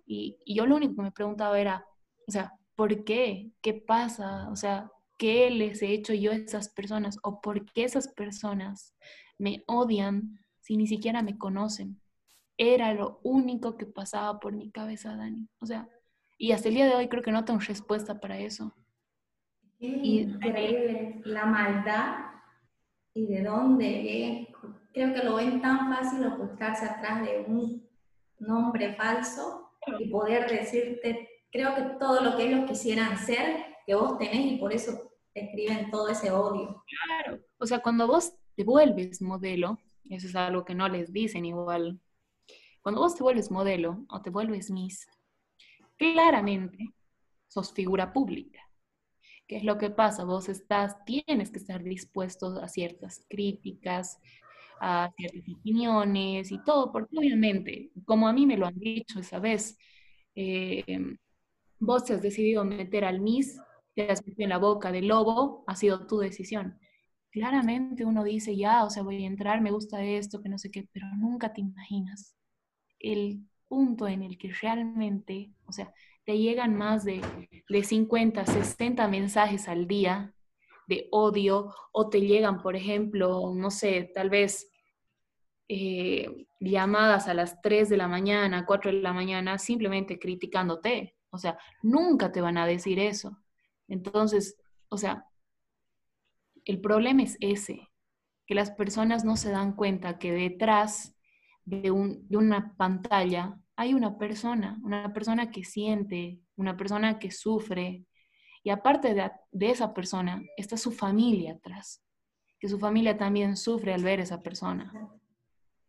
[0.07, 1.87] Y, y yo lo único que me preguntaba era,
[2.27, 3.53] o sea, ¿por qué?
[3.63, 4.49] ¿Qué pasa?
[4.51, 8.95] O sea, qué les he hecho yo a esas personas o por qué esas personas
[9.39, 12.01] me odian si ni siquiera me conocen.
[12.57, 15.49] Era lo único que pasaba por mi cabeza, Dani.
[15.61, 15.89] O sea,
[16.39, 18.75] y hasta el día de hoy creo que no tengo respuesta para eso.
[19.79, 22.17] Increíble la maldad
[23.13, 24.49] y de dónde
[24.93, 27.85] Creo que lo ven tan fácil ocultarse atrás de un
[28.39, 34.19] nombre falso y poder decirte, creo que todo lo que ellos quisieran ser, que vos
[34.19, 36.85] tenés y por eso escriben todo ese odio.
[37.07, 41.45] Claro, o sea, cuando vos te vuelves modelo, eso es algo que no les dicen
[41.45, 42.01] igual,
[42.83, 45.07] cuando vos te vuelves modelo o te vuelves Miss,
[45.97, 46.95] claramente
[47.49, 48.61] sos figura pública.
[49.47, 50.25] ¿Qué es lo que pasa?
[50.25, 54.19] Vos estás, tienes que estar dispuesto a ciertas críticas,
[54.81, 59.39] a ciertas opiniones y todo, porque obviamente, como a mí me lo han dicho esa
[59.39, 59.79] vez,
[60.35, 61.17] eh,
[61.79, 63.61] vos te has decidido meter al Miss
[63.95, 66.79] te has metido en la boca del lobo, ha sido tu decisión.
[67.31, 70.71] Claramente uno dice, ya, o sea, voy a entrar, me gusta esto, que no sé
[70.71, 72.37] qué, pero nunca te imaginas
[73.01, 75.93] el punto en el que realmente, o sea,
[76.25, 77.21] te llegan más de,
[77.69, 80.35] de 50, 60 mensajes al día
[80.87, 84.71] de odio o te llegan, por ejemplo, no sé, tal vez
[85.69, 91.17] eh, llamadas a las 3 de la mañana, 4 de la mañana, simplemente criticándote.
[91.31, 93.39] O sea, nunca te van a decir eso.
[93.89, 94.57] Entonces,
[94.89, 95.27] o sea,
[96.65, 97.89] el problema es ese,
[98.47, 101.15] que las personas no se dan cuenta que detrás
[101.65, 108.05] de, una pantalla hay una persona, una persona que siente, una persona que sufre,
[108.63, 112.03] y aparte de, de, esa persona está su familia atrás,
[112.59, 114.93] que su familia también sufre al ver esa persona.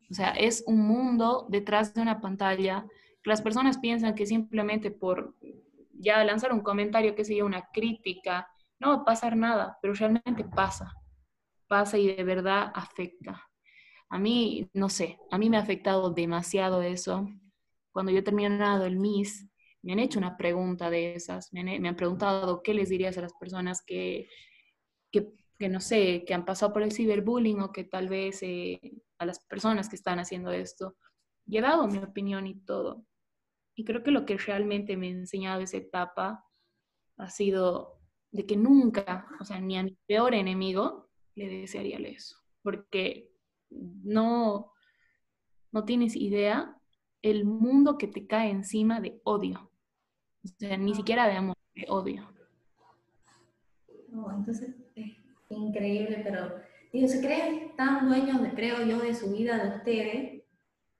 [0.09, 2.85] O sea, es un mundo detrás de una pantalla
[3.23, 5.35] que las personas piensan que simplemente por
[5.99, 8.47] ya lanzar un comentario, que sería una crítica,
[8.79, 10.93] no va a pasar nada, pero realmente pasa,
[11.67, 13.41] pasa y de verdad afecta.
[14.09, 17.27] A mí, no sé, a mí me ha afectado demasiado eso.
[17.91, 19.49] Cuando yo he terminado el MIS,
[19.81, 23.33] me han hecho una pregunta de esas, me han, preguntado qué les dirías a las
[23.33, 24.27] personas que,
[25.11, 28.79] que que no sé, que han pasado por el ciberbullying o que tal vez eh,
[29.17, 30.97] a las personas que están haciendo esto,
[31.45, 33.05] y he dado mi opinión y todo.
[33.75, 36.45] Y creo que lo que realmente me ha enseñado esa etapa
[37.17, 37.99] ha sido
[38.31, 43.31] de que nunca, o sea, ni a mi peor enemigo le desearía eso, porque
[43.69, 44.71] no,
[45.71, 46.77] no tienes idea
[47.21, 49.71] el mundo que te cae encima de odio.
[50.43, 52.29] O sea, ni siquiera de amor, de odio.
[54.09, 55.17] No, entonces es
[55.49, 56.55] increíble, pero
[56.93, 60.34] digo, se creen tan dueños, de, creo yo, de su vida de ustedes,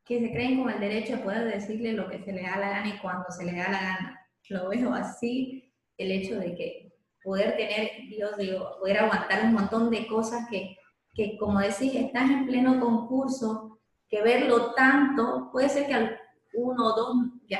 [0.06, 2.70] que se creen con el derecho de poder decirle lo que se le da la
[2.70, 4.22] gana y cuando se le da la gana.
[4.50, 9.90] Lo veo así, el hecho de que poder tener, Dios digo, poder aguantar un montón
[9.90, 10.78] de cosas que,
[11.14, 16.18] que como decís, estás en pleno concurso, que verlo tanto, puede ser que
[16.54, 17.16] uno o dos,
[17.50, 17.60] ya,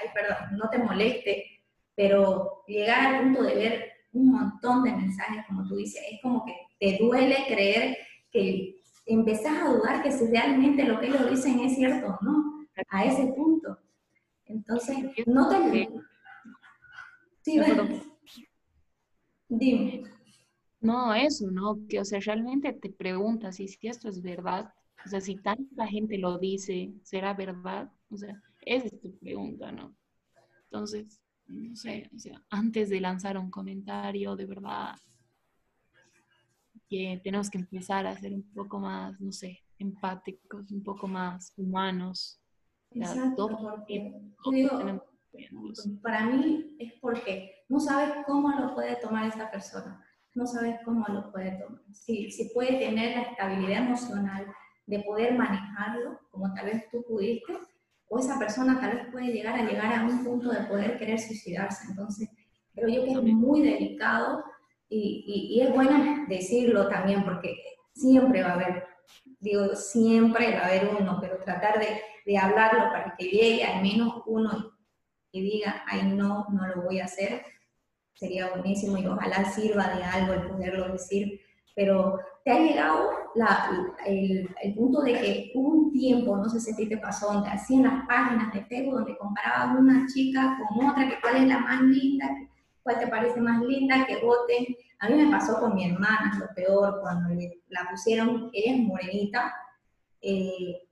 [0.00, 1.44] ay, perdón, no te moleste,
[1.94, 6.44] pero llegar al punto de ver un montón de mensajes, como tú dices, es como
[6.44, 7.96] que te duele creer
[8.32, 8.77] que
[9.08, 13.04] empezás a dudar que si realmente lo que ellos dicen es cierto o no, a
[13.04, 13.78] ese punto.
[14.44, 15.88] Entonces, no te...
[17.42, 17.58] Sí,
[19.48, 20.02] Dime.
[20.80, 21.78] No, eso, ¿no?
[21.88, 24.72] Que, o sea, realmente te preguntas si, si esto es verdad.
[25.04, 27.90] O sea, si tanta gente lo dice, ¿será verdad?
[28.10, 29.94] O sea, esa es tu pregunta, ¿no?
[30.64, 34.94] Entonces, no sé, o sea, antes de lanzar un comentario, de verdad,
[36.88, 41.52] que tenemos que empezar a ser un poco más, no sé, empáticos, un poco más
[41.56, 42.40] humanos.
[42.90, 43.48] Exacto,
[46.02, 50.02] para mí es porque no sabes cómo lo puede tomar esa persona,
[50.34, 51.82] no sabes cómo lo puede tomar.
[51.92, 54.46] Si, si puede tener la estabilidad emocional
[54.86, 57.52] de poder manejarlo, como tal vez tú pudiste,
[58.08, 61.18] o esa persona tal vez puede llegar a llegar a un punto de poder querer
[61.18, 61.88] suicidarse.
[61.90, 62.30] Entonces,
[62.74, 64.42] creo yo que es muy delicado
[64.88, 67.56] y, y, es bueno decirlo también porque
[67.92, 68.84] siempre va a haber,
[69.40, 73.82] digo, siempre va a haber uno, pero tratar de, de hablarlo para que llegue al
[73.82, 74.72] menos uno
[75.32, 77.42] y diga, ay, no, no lo voy a hacer,
[78.14, 81.40] sería buenísimo y ojalá sirva de algo el poderlo decir,
[81.74, 83.10] pero te ha llegado
[84.06, 87.32] el, el, punto de que hubo un tiempo, no sé si a ti te pasó,
[87.32, 91.46] donde hacían las páginas de Facebook donde comparaban una chica con otra, que cuál es
[91.46, 92.26] la más linda,
[92.88, 94.66] cuál te parece más linda, que voten.
[95.00, 97.28] A mí me pasó con mi hermana, lo peor, cuando
[97.68, 99.54] la pusieron, ella es morenita,
[100.22, 100.88] eh,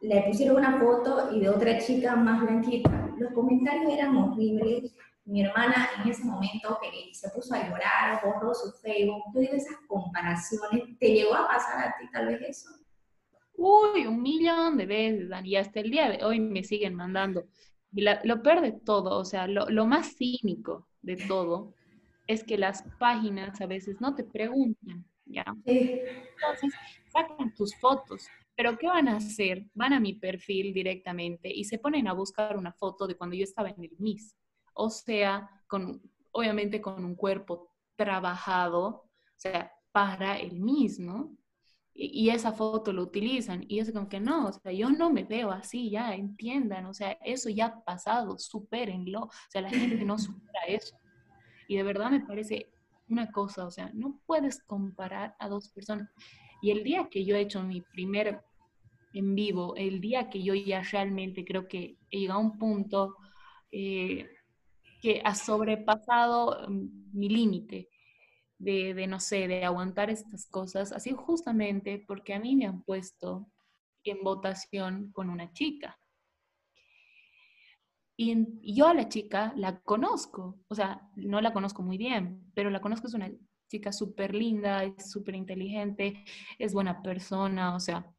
[0.00, 3.10] le pusieron una foto y de otra chica más blanquita.
[3.18, 4.94] Los comentarios eran horribles.
[5.24, 9.22] Mi hermana en ese momento que se puso a llorar, borró su Facebook.
[9.34, 12.70] Yo digo, esas comparaciones, ¿te llegó a pasar a ti tal vez eso?
[13.56, 17.44] Uy, un millón de veces, Dani, y hasta el día de hoy me siguen mandando.
[17.92, 21.74] Y lo peor de todo, o sea, lo, lo más cínico de todo,
[22.26, 25.44] es que las páginas a veces no te preguntan, ¿ya?
[25.64, 26.72] Entonces,
[27.12, 28.26] sacan tus fotos
[28.60, 29.64] pero ¿qué van a hacer?
[29.72, 33.42] Van a mi perfil directamente y se ponen a buscar una foto de cuando yo
[33.42, 34.36] estaba en el MIS.
[34.74, 41.38] O sea, con, obviamente con un cuerpo trabajado, o sea, para el mismo.
[41.38, 41.39] Y,
[42.02, 43.64] y, esa foto lo utilizan.
[43.68, 46.94] Y es como que no, o sea, yo no me veo así, ya entiendan, o
[46.94, 49.24] sea, eso ya ha pasado, supérenlo.
[49.24, 50.96] O sea, la gente no supera eso.
[51.68, 52.70] Y de verdad me parece
[53.08, 56.08] una cosa, o sea, no puedes comparar a dos personas.
[56.62, 58.40] Y el día que yo he hecho mi primer
[59.12, 63.16] en vivo, el día que yo ya realmente creo que he llegado a un punto
[63.72, 64.26] eh,
[65.02, 67.88] que ha sobrepasado mm, mi límite
[68.60, 73.50] de, no sé, de aguantar estas cosas, sido justamente porque a mí me han puesto
[74.04, 75.98] en votación con una chica.
[78.16, 82.70] Y, yo a la chica la conozco, o sea, no la conozco muy bien, pero
[82.70, 83.30] la conozco, es una
[83.68, 86.24] chica súper linda, es súper inteligente,
[86.58, 88.14] es buena persona, o sea,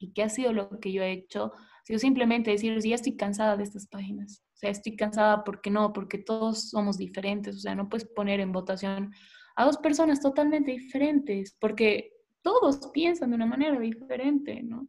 [0.00, 1.52] ¿Y qué ha sido lo que yo he hecho?
[1.84, 4.42] Sido simplemente decir, ya estoy cansada de estas páginas.
[4.54, 7.54] O sea, estoy cansada porque no, porque todos somos diferentes.
[7.56, 9.12] O sea, no puedes poner en votación
[9.56, 14.80] a dos personas totalmente diferentes, porque todos piensan de una manera diferente, ¿no?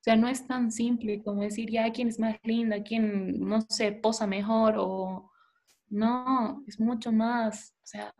[0.00, 3.60] O sea, no es tan simple como decir, ya, quién es más linda, quién, no
[3.60, 5.30] sé, posa mejor o...
[5.90, 7.74] No, es mucho más.
[7.82, 8.14] O sea,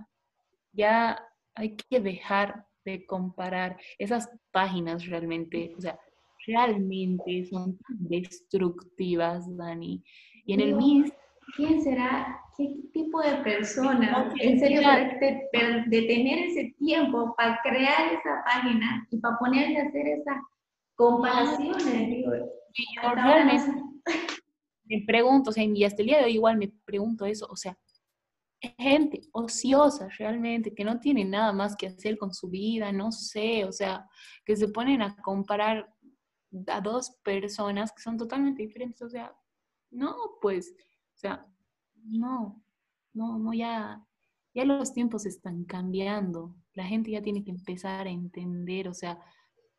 [0.73, 1.19] ya
[1.55, 5.73] hay que dejar de comparar esas páginas realmente.
[5.79, 5.99] O sea,
[6.47, 10.05] realmente son destructivas, Dani.
[10.45, 11.13] Y en el MIS...
[11.57, 12.41] ¿Quién será?
[12.61, 14.31] ¿Qué tipo de persona?
[14.39, 20.07] En serio, de, tener ese tiempo para crear esa página y para ponerle a hacer
[20.07, 20.37] esas
[20.95, 22.09] comparaciones.
[22.09, 23.83] Digo, yo realmente
[24.85, 27.57] me pregunto, o sea, y hasta el día de hoy igual me pregunto eso, o
[27.57, 27.79] sea,
[28.77, 33.65] gente ociosa realmente, que no tiene nada más que hacer con su vida, no sé,
[33.65, 34.07] o sea,
[34.45, 35.91] que se ponen a comparar
[36.67, 39.35] a dos personas que son totalmente diferentes, o sea,
[39.91, 40.75] no, pues,
[41.15, 41.47] o sea,
[42.05, 42.63] no,
[43.13, 44.05] no, no, ya,
[44.55, 49.19] ya los tiempos están cambiando, la gente ya tiene que empezar a entender, o sea,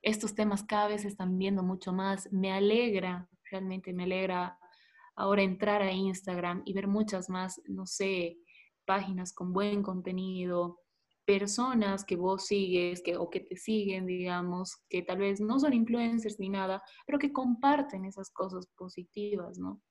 [0.01, 4.57] estos temas cada vez están viendo mucho más, me alegra, realmente me alegra
[5.15, 8.37] ahora entrar a Instagram y ver muchas más, no sé,
[8.85, 10.79] páginas con buen contenido,
[11.25, 15.73] personas que vos sigues que, o que te siguen, digamos, que tal vez no son
[15.73, 19.81] influencers ni nada, pero que comparten esas cosas positivas, ¿no?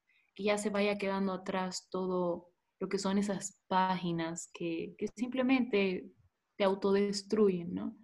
[0.41, 2.49] Que ya se vaya quedando atrás todo
[2.81, 6.11] lo que son esas páginas que, que simplemente
[6.57, 7.99] te autodestruyen, ¿no?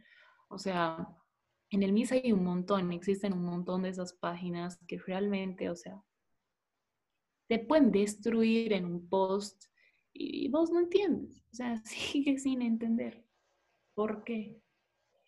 [0.49, 1.09] O sea,
[1.70, 5.77] en el MIS hay un montón, existen un montón de esas páginas que realmente, o
[5.77, 6.05] sea,
[7.49, 9.64] te pueden destruir en un post
[10.12, 13.25] y vos no entiendes, o sea, sigue sin entender
[13.94, 14.61] por qué.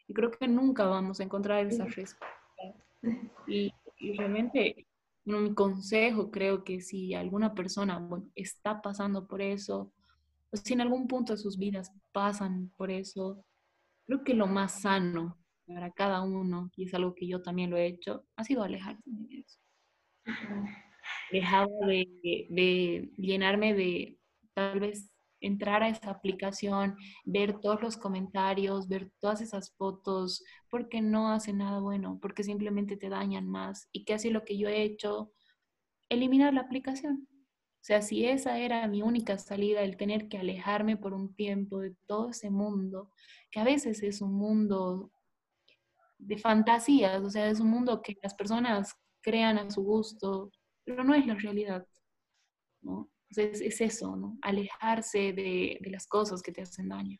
[0.09, 2.27] Y creo que nunca vamos a encontrar esa respuesta.
[3.47, 3.73] Y,
[4.17, 4.88] realmente,
[5.35, 9.93] un consejo creo que si alguna persona bueno, está pasando por eso,
[10.51, 13.45] o si en algún punto de sus vidas pasan por eso,
[14.07, 17.77] creo que lo más sano para cada uno, y es algo que yo también lo
[17.77, 19.59] he hecho, ha sido alejarse de eso.
[21.31, 24.19] Dejado de, de llenarme de
[24.55, 31.01] tal vez entrar a esa aplicación, ver todos los comentarios, ver todas esas fotos, porque
[31.01, 33.89] no hace nada bueno, porque simplemente te dañan más.
[33.93, 35.33] ¿Y qué hace lo que yo he hecho?
[36.09, 37.29] Eliminar la aplicación.
[37.81, 41.81] O sea, si esa era mi única salida, el tener que alejarme por un tiempo
[41.81, 43.11] de todo ese mundo,
[43.51, 45.11] que a veces es un mundo
[46.19, 50.51] de fantasías, o sea, es un mundo que las personas crean a su gusto,
[50.85, 51.87] pero no es la realidad,
[52.83, 53.09] ¿no?
[53.31, 54.39] Entonces es eso, ¿no?
[54.43, 57.19] Alejarse de, de, las cosas que te hacen daño.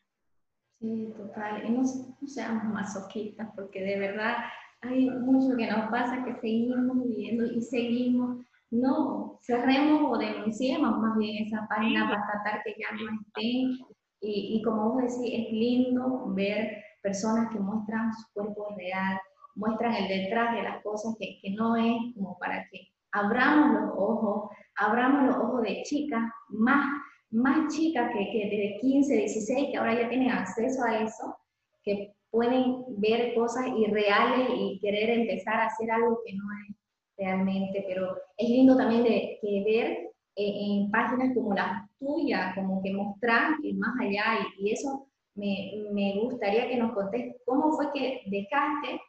[0.79, 1.65] Sí, total.
[1.65, 1.85] Y no,
[2.25, 4.37] seamos masoquistas, porque de verdad
[4.81, 8.45] hay mucho que nos pasa que seguimos viviendo y seguimos.
[8.71, 13.77] No, cerremos o denunciemos más bien esa página para tratar que ya no estén.
[14.21, 19.19] Y, y como vos decís, es lindo ver personas que muestran su cuerpo real,
[19.55, 23.91] muestran el detrás de las cosas que, que no es como para que abramos los
[23.97, 26.85] ojos, abramos los ojos de chicas, más,
[27.31, 31.35] más chicas que, que de 15, 16, que ahora ya tienen acceso a eso,
[31.83, 36.75] que pueden ver cosas irreales y querer empezar a hacer algo que no es
[37.17, 39.87] realmente, pero es lindo también de, ver
[40.35, 45.71] eh, en páginas como las tuyas, como que mostrar ir más allá y, eso me,
[45.91, 49.01] me, gustaría que nos contes cómo fue que dejaste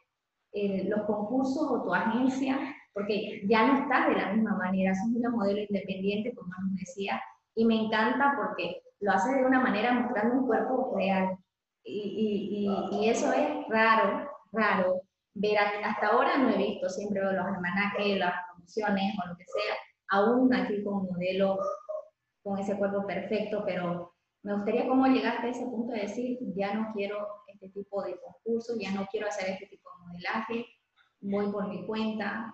[0.53, 2.59] eh, los concursos o tu agencia
[2.93, 7.21] porque ya no estás de la misma manera, sos una modelo independiente, como nos decía,
[7.55, 11.37] y me encanta porque lo hace de una manera mostrando un cuerpo real.
[11.83, 15.01] Y, y, y, eso es raro, raro.
[15.33, 19.45] Ver, hasta ahora no he visto, siempre veo los almanaques, las promociones o lo que
[19.45, 19.75] sea,
[20.09, 21.57] aún aquí como modelo
[22.43, 26.73] con ese cuerpo perfecto, pero me gustaría cómo llegaste a ese punto de decir, ya
[26.73, 30.65] no quiero este tipo de concurso, ya no quiero hacer este tipo de modelaje,
[31.21, 32.53] voy por mi cuenta,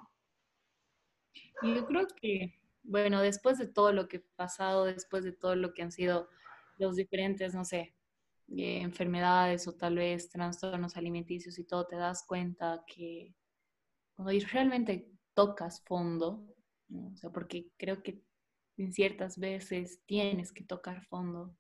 [1.64, 5.74] yo creo que, bueno, después de todo lo que he pasado, después de todo lo
[5.74, 6.30] que han sido
[6.78, 7.96] los diferentes, no sé,
[8.56, 13.36] eh, enfermedades o tal vez trastornos alimenticios y todo, te das cuenta que
[14.16, 16.56] cuando realmente tocas fondo,
[16.90, 18.24] o sea, porque creo que
[18.78, 21.56] en ciertas veces tienes que tocar fondo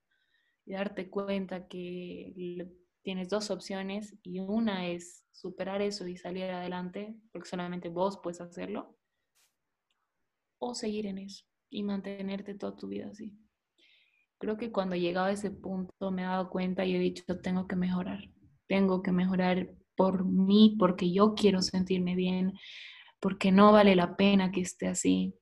[0.66, 2.68] y darte cuenta que
[3.02, 8.42] tienes dos opciones y una es superar eso y salir adelante, porque solamente vos puedes
[8.42, 8.97] hacerlo,
[10.60, 13.38] o seguir en eso y mantenerte toda tu vida así.
[14.40, 17.24] Creo que cuando he llegado a ese punto me he dado cuenta y he dicho,
[17.42, 18.20] tengo que mejorar,
[18.68, 22.54] tengo que mejorar por mí, porque yo quiero sentirme bien,
[23.20, 25.34] porque no vale la pena que esté así.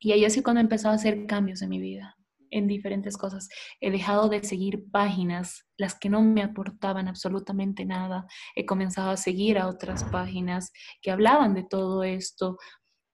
[0.00, 2.16] Y ahí así cuando he empezado a hacer cambios en mi vida,
[2.50, 3.48] en diferentes cosas.
[3.80, 8.26] He dejado de seguir páginas, las que no me aportaban absolutamente nada.
[8.54, 12.56] He comenzado a seguir a otras páginas que hablaban de todo esto,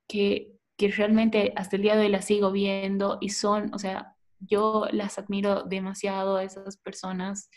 [0.09, 4.17] que que realmente hasta el día de hoy las sigo viendo y son, o sea,
[4.41, 7.51] yo las admiro demasiado a esas personas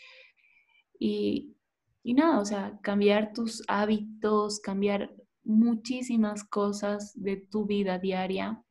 [0.98, 1.56] y,
[2.02, 5.14] y nada, o sea, cambiar tus hábitos, cambiar
[5.44, 8.62] muchísimas cosas de tu vida diaria.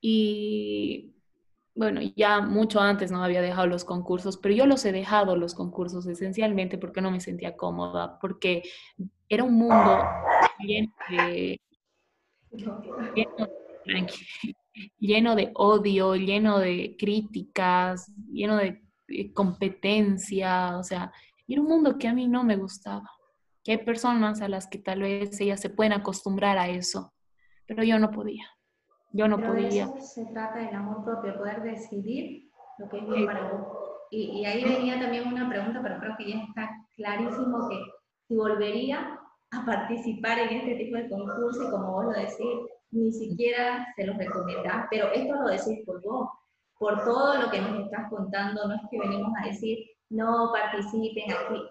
[0.00, 1.14] Y
[1.74, 5.54] bueno, ya mucho antes no había dejado los concursos, pero yo los he dejado los
[5.54, 8.62] concursos esencialmente porque no me sentía cómoda, porque
[9.28, 9.98] era un mundo
[10.60, 11.60] lleno de
[14.98, 18.82] lleno de odio, lleno de críticas, lleno de
[19.34, 21.12] competencia, o sea,
[21.46, 23.08] era un mundo que a mí no me gustaba.
[23.62, 27.12] Que hay personas a las que tal vez ellas se pueden acostumbrar a eso,
[27.66, 28.44] pero yo no podía.
[29.12, 29.84] Yo no podía.
[29.84, 33.66] eso se trata del amor propio, poder decidir lo que es bien para vos.
[34.10, 37.76] Y, y, ahí venía también una pregunta, pero creo que ya está clarísimo que
[38.26, 39.18] si volvería
[39.52, 44.06] a participar en este tipo de concurso y como vos lo decís, ni siquiera se
[44.06, 46.28] los recomendás, pero esto lo decís por vos,
[46.78, 49.78] por todo lo que nos estás contando, no es que venimos a decir,
[50.10, 51.62] no participen aquí.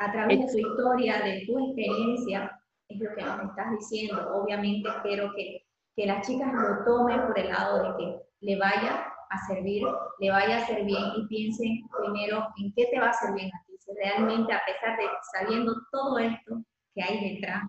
[0.00, 4.28] A través de tu historia, de tu experiencia, es lo que nos estás diciendo.
[4.34, 5.64] Obviamente espero que,
[5.96, 9.84] que las chicas lo tomen por el lado de que le vaya a servir,
[10.18, 13.48] le vaya a hacer bien y piensen primero en qué te va a hacer bien
[13.48, 13.76] a ti.
[13.78, 16.64] Si realmente, a pesar de sabiendo todo esto
[16.94, 17.64] que hay detrás,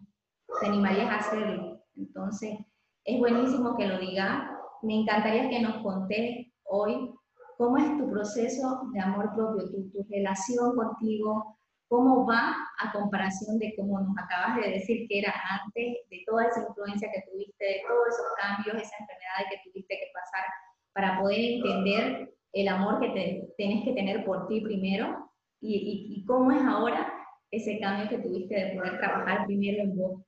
[0.59, 1.81] te animarías a hacerlo.
[1.95, 2.57] Entonces,
[3.03, 4.43] es buenísimo que lo digas.
[4.81, 7.11] Me encantaría que nos contés hoy
[7.57, 11.57] cómo es tu proceso de amor propio, tu, relación contigo,
[11.87, 16.45] cómo va a comparación de cómo nos acabas de decir que era antes, de toda
[16.45, 20.45] esa influencia que tuviste, de todos esos cambios, esa enfermedad que tuviste que pasar
[20.93, 25.29] para poder entender el amor que te, tenés que tener por ti primero
[25.61, 27.14] y cómo es ahora
[27.51, 30.23] ese cambio que tuviste de poder trabajar primero en vos.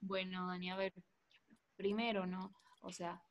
[0.00, 0.70] Bueno, Dani,
[1.76, 2.54] primero, ¿no?
[2.80, 3.22] O sea,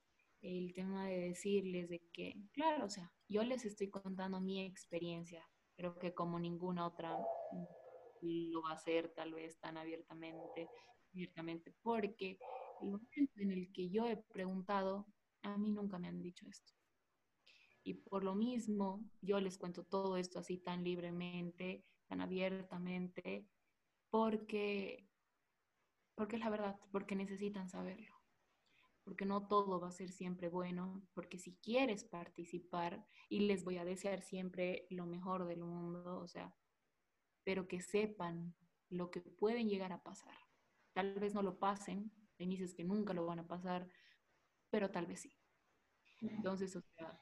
[0.41, 5.47] el tema de decirles de que, claro, o sea, yo les estoy contando mi experiencia,
[5.75, 7.17] creo que como ninguna otra
[8.21, 10.69] lo va a hacer tal vez tan abiertamente,
[11.13, 12.37] abiertamente, porque
[12.81, 15.07] el momento en el que yo he preguntado,
[15.43, 16.73] a mí nunca me han dicho esto.
[17.83, 23.47] Y por lo mismo, yo les cuento todo esto así tan libremente, tan abiertamente,
[24.09, 25.07] porque,
[26.13, 28.21] porque es la verdad, porque necesitan saberlo
[29.03, 33.77] porque no todo va a ser siempre bueno, porque si quieres participar, y les voy
[33.77, 36.55] a desear siempre lo mejor del mundo, o sea,
[37.43, 38.53] pero que sepan
[38.89, 40.37] lo que pueden llegar a pasar.
[40.93, 43.89] Tal vez no lo pasen, hay dices que nunca lo van a pasar,
[44.69, 45.35] pero tal vez sí.
[46.21, 47.19] Entonces, o sea,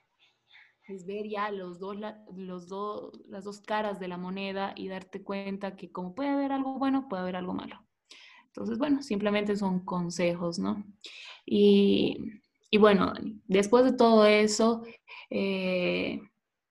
[0.90, 1.98] es ver ya los dos,
[2.36, 6.52] los dos, las dos caras de la moneda y darte cuenta que como puede haber
[6.52, 7.80] algo bueno, puede haber algo malo.
[8.48, 10.84] Entonces, bueno, simplemente son consejos, ¿no?
[11.46, 12.18] Y,
[12.80, 13.14] bueno,
[13.46, 14.84] después de todo eso,
[15.30, 16.22] eh,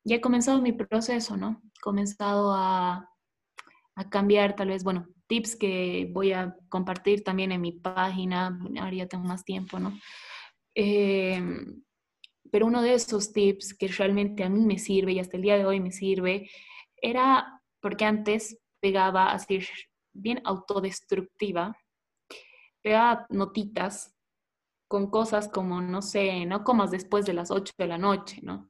[0.05, 1.63] ya he comenzado mi proceso, ¿no?
[1.77, 3.09] He comenzado a,
[4.11, 9.09] cambiar tal vez, bueno, tips que voy a compartir también en mi página, ahora ya
[9.09, 9.99] tengo más tiempo, ¿no?
[10.75, 11.43] Eh,
[12.51, 15.57] pero uno de esos tips que realmente a mí me sirve y hasta el día
[15.57, 16.51] de hoy me sirve,
[16.97, 19.61] era porque antes pegaba así
[20.13, 21.77] bien autodestructiva,
[22.83, 24.15] pegaba notitas
[24.89, 28.69] con cosas como, no sé, no comas después de las 8 de la noche, ¿no?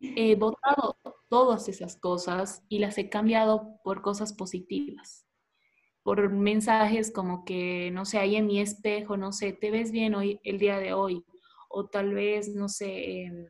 [0.00, 0.98] He votado
[1.28, 5.26] todas esas cosas y las he cambiado por cosas positivas,
[6.02, 10.14] por mensajes como que, no sé, ahí en mi espejo, no sé, te ves bien
[10.14, 11.24] hoy, el día de hoy,
[11.76, 13.46] o tal vez, no sé, em,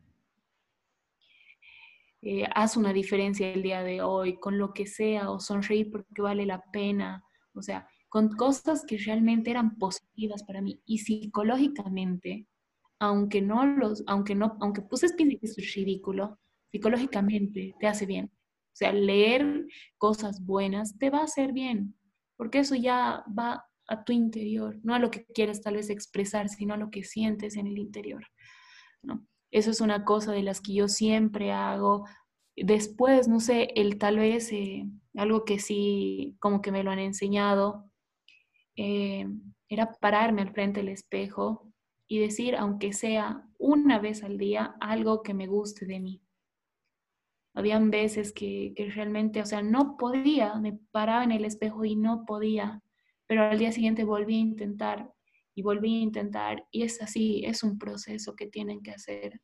[2.22, 6.22] eh, haz una diferencia el día de hoy, con lo que sea, o sonreír porque
[6.22, 7.22] vale la pena,
[7.54, 12.48] o sea, con cosas que realmente eran positivas para mí y psicológicamente,
[12.98, 16.40] aunque no los, aunque no, aunque puse que es ridículo,
[16.72, 18.32] psicológicamente te hace bien.
[18.34, 19.66] O sea, leer
[19.98, 21.94] cosas buenas te va a hacer bien,
[22.36, 26.48] porque eso ya va a tu interior, no a lo que quieres tal vez expresar,
[26.48, 28.24] sino a lo que sientes en el interior.
[29.50, 32.06] Eso es una cosa de las que yo siempre hago.
[32.56, 36.98] Después, no sé, el tal vez eh, algo que sí como que me lo han
[36.98, 37.90] enseñado,
[38.76, 39.26] eh,
[39.68, 41.72] era pararme al frente del espejo
[42.08, 46.22] y decir, aunque sea una vez al día, algo que me guste de mí.
[47.54, 52.24] Habían veces que, realmente, o sea, no podía, me paraba en el espejo y no
[52.26, 52.82] podía,
[53.26, 55.12] pero al día siguiente volví a intentar
[55.54, 59.40] y volví a intentar y es así, es un proceso que tienen que hacer.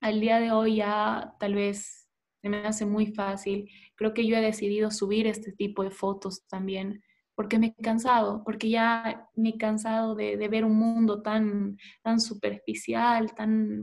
[0.00, 2.08] Al día de hoy ya tal vez
[2.42, 3.70] se me hace muy fácil.
[3.94, 7.02] Creo que yo he decidido subir este tipo de fotos también
[7.34, 12.20] porque me he cansado, porque ya me he cansado de, ver un mundo tan, tan
[12.20, 13.82] superficial, tan,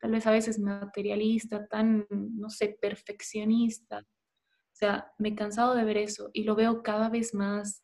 [0.00, 3.98] tal vez a veces materialista, tan, no sé, perfeccionista.
[3.98, 7.82] O sea, me he cansado de ver eso y lo veo cada vez más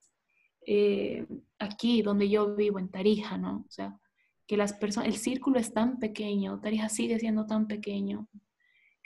[0.70, 1.26] eh,
[1.58, 3.64] aquí donde yo vivo, en Tarija, ¿no?
[3.66, 3.98] O sea,
[4.46, 8.28] que las personas, el círculo es tan pequeño, Tarija sigue siendo tan pequeño,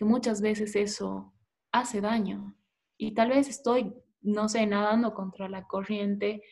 [0.05, 1.33] muchas veces eso
[1.73, 2.57] hace daño.
[2.99, 6.43] Y tal vez estoy, no sé, nadando contra la corriente,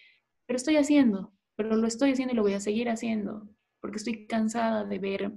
[0.46, 3.48] pero estoy haciendo, pero lo estoy haciendo y lo voy a seguir haciendo,
[3.80, 5.32] porque estoy cansada de ver,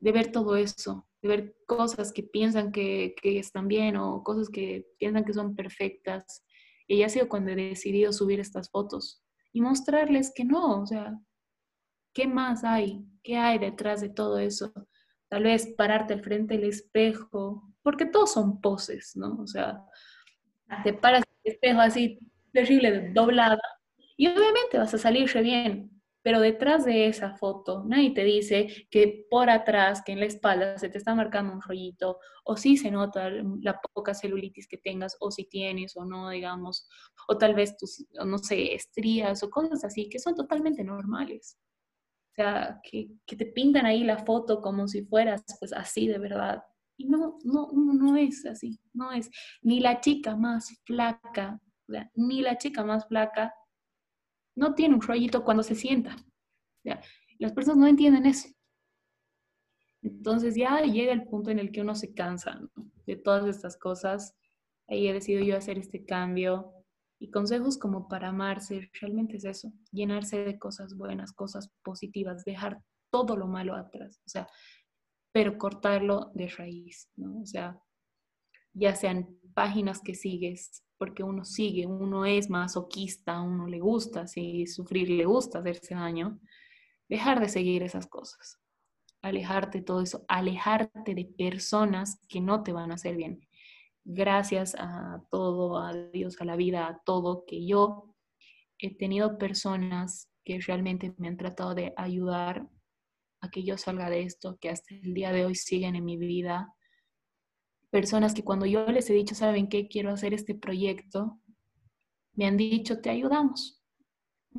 [0.00, 4.48] de ver todo eso, de ver cosas que piensan que, que están bien o cosas
[4.48, 6.43] que piensan que son perfectas.
[6.86, 9.22] Y ha sido cuando he decidido subir estas fotos
[9.52, 11.18] y mostrarles que no, o sea,
[12.12, 13.04] ¿qué más hay?
[13.22, 14.72] ¿Qué hay detrás de todo eso?
[15.28, 19.38] Tal vez pararte al frente del espejo, porque todos son poses, ¿no?
[19.40, 19.82] O sea,
[20.82, 22.18] te paras el espejo así
[22.52, 23.58] terrible, doblada,
[24.16, 25.90] y obviamente vas a salir bien,
[26.24, 30.78] pero detrás de esa foto nadie te dice que por atrás, que en la espalda
[30.78, 33.28] se te está marcando un rollito, o si se nota
[33.60, 36.88] la poca celulitis que tengas, o si tienes o no, digamos,
[37.28, 41.58] o tal vez tus, no sé, estrías o cosas así, que son totalmente normales.
[42.32, 46.18] O sea, que, que te pintan ahí la foto como si fueras pues así de
[46.18, 46.62] verdad.
[46.96, 49.30] Y no, no, no es así, no es.
[49.60, 51.60] Ni la chica más flaca,
[52.14, 53.52] ni la chica más flaca
[54.56, 56.16] no tiene un rollito cuando se sienta.
[57.38, 58.48] las personas no entienden eso.
[60.02, 62.60] Entonces ya llega el punto en el que uno se cansa
[63.06, 64.36] de todas estas cosas.
[64.86, 66.72] Ahí he decidido yo hacer este cambio.
[67.18, 72.82] Y consejos como para amarse, realmente es eso, llenarse de cosas buenas, cosas positivas, dejar
[73.10, 74.20] todo lo malo atrás.
[74.26, 74.46] O sea,
[75.32, 77.08] pero cortarlo de raíz.
[77.40, 77.80] O sea,
[78.74, 84.66] ya sean páginas que sigues, porque uno sigue, uno es masoquista, uno le gusta si
[84.66, 86.40] sufrir, le gusta hacerse daño,
[87.08, 88.58] dejar de seguir esas cosas,
[89.22, 93.46] alejarte de todo eso, alejarte de personas que no te van a hacer bien.
[94.04, 98.14] Gracias a todo, a Dios, a la vida, a todo, que yo
[98.78, 102.68] he tenido personas que realmente me han tratado de ayudar
[103.40, 106.16] a que yo salga de esto, que hasta el día de hoy siguen en mi
[106.16, 106.74] vida.
[107.94, 109.86] Personas que cuando yo les he dicho, ¿saben qué?
[109.86, 111.38] Quiero hacer este proyecto,
[112.32, 113.80] me han dicho, te ayudamos.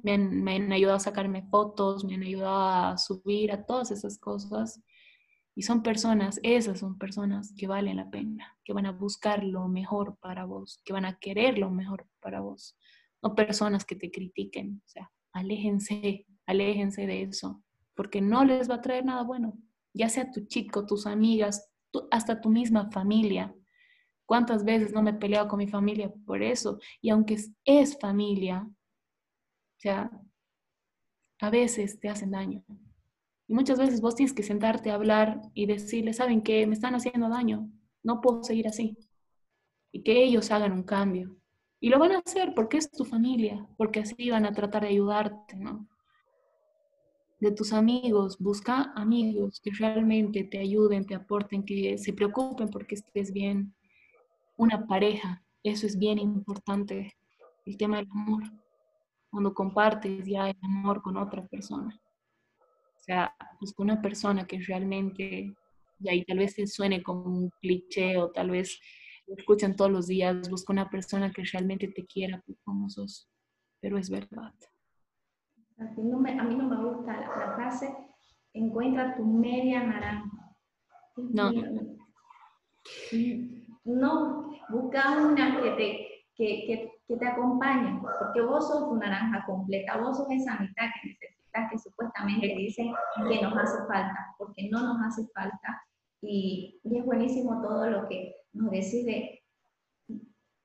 [0.04, 4.82] Me han, ayudado a sacarme fotos, me han ayudado a subir a todas esas cosas.
[5.54, 9.68] Y son personas, esas son personas que valen la pena, que van a buscar lo
[9.68, 12.78] mejor para vos, que van a querer lo mejor para vos.
[13.22, 14.82] No personas que te critiquen.
[14.86, 17.66] O sea, aléjense, aléjense de eso
[17.96, 19.58] porque no les va a traer nada bueno,
[19.94, 21.72] ya sea tu chico, tus amigas,
[22.12, 23.54] hasta tu misma familia.
[24.26, 26.80] ¿Cuántas veces no me he con mi familia por eso?
[27.02, 30.10] Y aunque es, familia, o sea,
[31.40, 32.64] a veces te hacen daño.
[33.48, 36.66] Y muchas veces vos tienes que sentarte a hablar y decirle, ¿saben qué?
[36.66, 37.70] Me están haciendo daño,
[38.04, 38.98] no puedo seguir así.
[39.92, 41.38] Y que ellos hagan un cambio.
[41.80, 44.90] Y lo van a hacer porque es tu familia, porque así van a tratar de
[44.90, 45.88] ayudarte, ¿no?
[47.40, 52.96] De tus amigos, busca amigos que realmente te ayuden, te aporten, que se preocupen porque
[52.96, 53.74] estés bien.
[54.58, 57.14] Una pareja, eso es bien importante,
[57.66, 58.44] el tema del amor,
[59.30, 62.00] cuando compartes ya el amor con otra persona.
[62.96, 65.54] O sea, busca una persona que realmente,
[66.00, 68.80] y ahí tal vez se suene como un cliché o tal vez
[69.28, 73.28] lo escuchan todos los días, busca una persona que realmente te quiera como sos,
[73.82, 74.54] pero es verdad.
[75.78, 77.94] A mí no me, gusta la, frase,
[78.54, 80.56] encuentra tu media naranja.
[81.18, 81.52] No.
[83.84, 89.98] No, busca una que te, que, que, te acompañe, porque vos sos tu naranja completa,
[89.98, 92.94] vos sos esa mitad que necesitas, que supuestamente dicen
[93.28, 95.84] que nos hace falta, porque no nos hace falta.
[96.22, 99.44] Y, y es buenísimo todo lo que nos decide.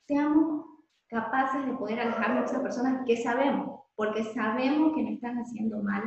[0.07, 0.65] Seamos
[1.09, 5.83] capaces de poder alejarnos de esas personas que sabemos porque sabemos que nos están haciendo
[5.83, 6.03] mal.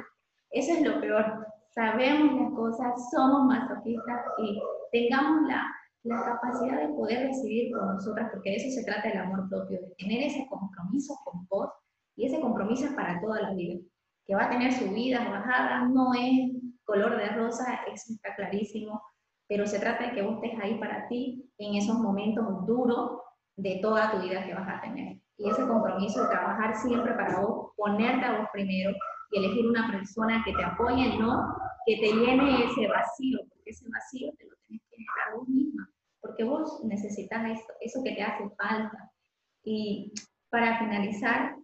[0.49, 1.45] Eso es lo peor.
[1.69, 4.59] Sabemos las cosas, somos masoquistas y
[4.91, 5.71] tengamos la,
[6.01, 9.79] la capacidad de poder decidir por nosotras, porque de eso se trata el amor propio,
[9.79, 11.69] de tener ese compromiso con vos
[12.15, 13.79] y ese compromiso es para toda la vida.
[14.25, 16.51] Que va a tener subidas, bajadas, no es
[16.85, 19.03] color de rosa, eso está clarísimo,
[19.47, 23.19] pero se trata de que vos estés ahí para ti en esos momentos duros
[23.55, 27.41] de toda tu vida que vas a tener y ese compromiso de trabajar siempre para
[27.41, 28.91] vos, ponerte a vos primero
[29.31, 31.55] y elegir una persona que te apoye, no
[31.85, 35.89] que te llene ese vacío, porque ese vacío te lo tienes que generar vos misma,
[36.21, 39.11] porque vos necesitas eso, eso que te hace falta.
[39.63, 40.13] Y
[40.49, 41.55] para finalizar,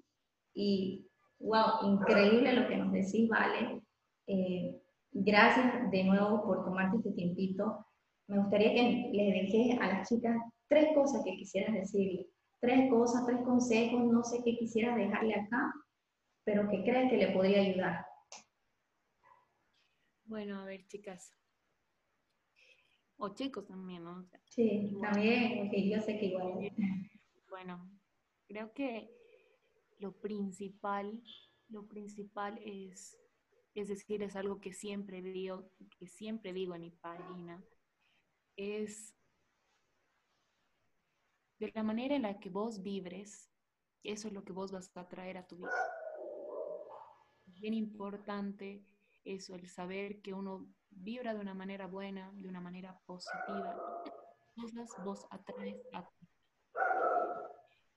[0.53, 1.07] y
[1.39, 3.81] wow, increíble lo que nos decís, Vale.
[4.27, 4.79] Eh,
[5.11, 7.85] gracias de nuevo por tomarte este tiempito.
[8.27, 12.27] Me gustaría que le dejes a las chicas tres cosas que quisieras decirle
[12.59, 15.73] tres cosas, tres consejos, no sé qué quisiera dejarle acá,
[16.43, 18.05] pero que crees que le podría ayudar.
[20.25, 21.35] Bueno, a ver, chicas.
[23.17, 24.29] O chicos también, ¿no?
[24.45, 26.71] sí, también, porque yo sé que igual.
[27.49, 27.89] Bueno,
[28.47, 29.09] creo que
[29.99, 31.21] lo principal
[31.69, 33.17] lo principal es,
[33.75, 37.63] es decir, es algo que siempre digo, que siempre digo en mi página,
[38.55, 39.15] es
[41.59, 43.51] de la manera en la que vos vibres,
[44.03, 45.69] eso es lo que vos vas a traer a tu vida.
[47.45, 48.85] Bien importante
[49.25, 53.75] eso, el saber que uno vibra de una manera buena, de una manera positiva.
[54.55, 56.27] Cosas vos atraes a ti.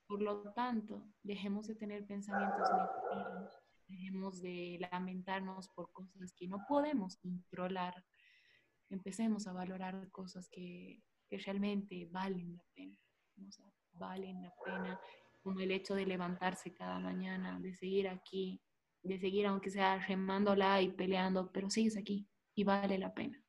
[0.07, 6.65] Por lo tanto, dejemos de tener pensamientos negativos, dejemos de lamentarnos por cosas que no
[6.67, 8.05] podemos controlar.
[8.89, 12.97] Empecemos a valorar cosas que, que realmente valen la pena.
[13.93, 14.99] Valen la pena,
[15.41, 18.61] como el hecho de levantarse cada mañana, de seguir aquí,
[19.03, 23.41] de seguir aunque sea remándola y peleando, pero sigues aquí y vale la pena.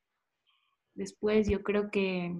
[0.94, 2.36] Después yo creo que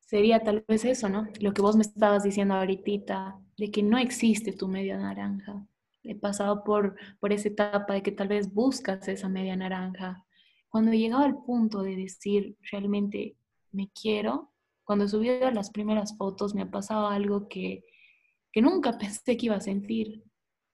[0.00, 1.26] sería tal vez eso, ¿no?
[1.40, 5.66] Lo que vos me estabas diciendo ahorita, de que no existe tu media naranja.
[6.02, 10.24] He pasado por, por esa etapa de que tal vez buscas esa media naranja.
[10.68, 13.36] Cuando he llegado al punto de decir realmente
[13.70, 14.51] me quiero,
[14.84, 17.84] cuando subido las primeras fotos me ha pasado algo que,
[18.52, 20.22] que nunca pensé que iba a sentir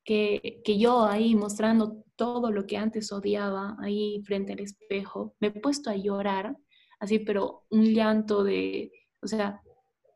[0.08, 5.50] que, yo ahí mostrando todo lo que antes odiaba, ahí frente al espejo, me he
[5.50, 6.56] puesto a llorar,
[6.98, 8.90] así, pero un llanto de,
[9.22, 9.60] o sea,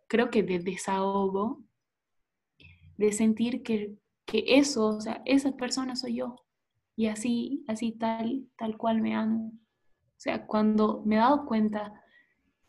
[0.08, 1.62] creo que de desahogo,
[2.96, 6.36] de sentir que, que eso, o sea, esa persona soy yo,
[6.96, 9.52] y así, así tal, tal cual me amo.
[9.52, 12.01] O sea, cuando me he dado cuenta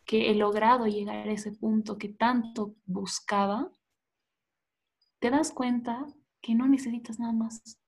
[0.05, 3.71] que he logrado llegar a ese punto que tanto buscaba,
[5.19, 6.05] te das cuenta
[6.41, 7.79] que no necesitas nada más,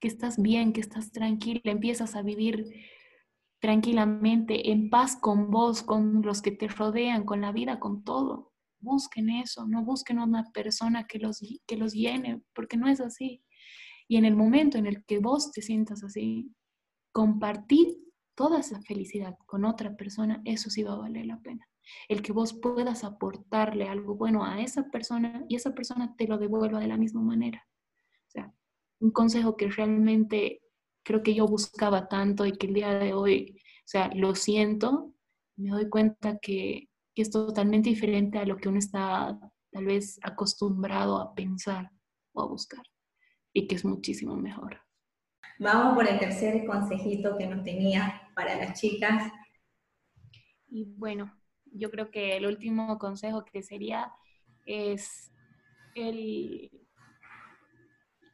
[0.00, 2.66] que estás bien, que estás tranquila, empiezas a vivir
[3.60, 8.52] tranquilamente, en paz con vos, con los que te rodean, con la vida, con todo.
[8.80, 13.42] Busquen eso, no busquen una persona que los, que los llene, porque no es así.
[14.08, 16.52] Y en el momento en el que vos te sientas así,
[17.12, 18.05] compartir
[18.36, 21.66] toda esa felicidad con otra persona, eso sí va a valer la pena.
[22.08, 26.38] El que vos puedas aportarle algo bueno a esa persona y esa persona te lo
[26.38, 27.66] devuelva de la misma manera.
[28.98, 30.62] Un consejo que realmente
[31.04, 35.12] creo que yo buscaba tanto y que el día de hoy, o sea, lo siento,
[35.56, 39.38] me doy cuenta que, es totalmente diferente a lo que uno está
[39.70, 41.90] tal vez acostumbrado a pensar
[42.34, 42.82] o a buscar
[43.54, 44.82] y que es muchísimo mejor.
[45.58, 49.32] Vamos por el tercer consejito que nos tenía para las chicas.
[50.68, 51.34] Y bueno,
[51.64, 54.12] yo creo que el último consejo que sería
[54.66, 55.32] es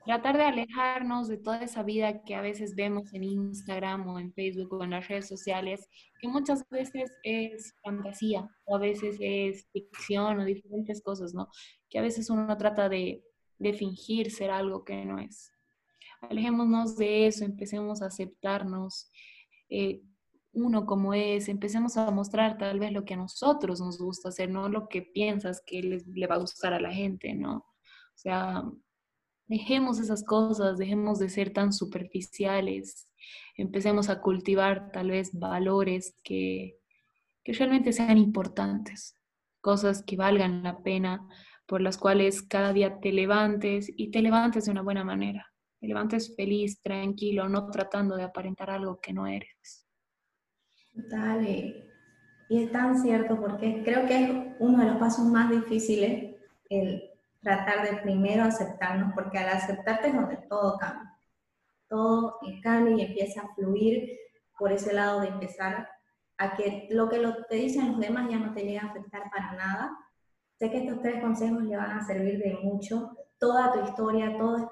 [0.05, 4.33] tratar de alejarnos de toda esa vida que a veces vemos en Instagram o en
[4.33, 5.89] Facebook o en las redes sociales,
[6.21, 11.49] que muchas veces es fantasía o a veces es ficción o diferentes cosas, ¿no?
[11.89, 13.23] Que a veces uno trata de,
[13.59, 15.53] de fingir ser algo que no es.
[16.23, 19.09] Alejémonos de eso, empecemos a aceptarnos.
[19.73, 20.03] Eh,
[20.53, 24.51] uno como es, empecemos a mostrar tal vez lo que a nosotros nos gusta hacer,
[24.51, 27.57] no lo que piensas que le va a gustar a la gente, ¿no?
[27.57, 28.63] O sea,
[29.53, 33.07] Dejemos esas cosas, dejemos de ser tan superficiales,
[33.59, 36.79] empecemos a cultivar tal vez valores que,
[37.45, 39.15] que realmente sean importantes,
[39.61, 41.29] cosas que valgan la pena,
[41.67, 45.52] por las cuales cada día te levantes y te levantes de una buena manera,
[45.83, 49.85] te levantes feliz, tranquilo, no tratando de aparentar algo que no eres.
[50.95, 51.89] Total, y,
[52.49, 54.31] es tan cierto porque creo que es
[54.61, 56.37] uno de los pasos más difíciles
[56.71, 57.03] el
[57.41, 61.19] tratar de primero aceptarnos, porque al aceptarte es donde todo cambia.
[61.89, 64.09] Todo cambia y empieza a fluir
[64.57, 65.89] por ese lado de empezar
[66.39, 69.55] a que lo que te dicen los demás ya no te llega a afectar para
[69.55, 69.99] nada.
[70.61, 73.17] Sé que estos tres consejos le van a servir de mucho.
[73.41, 74.71] Toda tu historia, todo,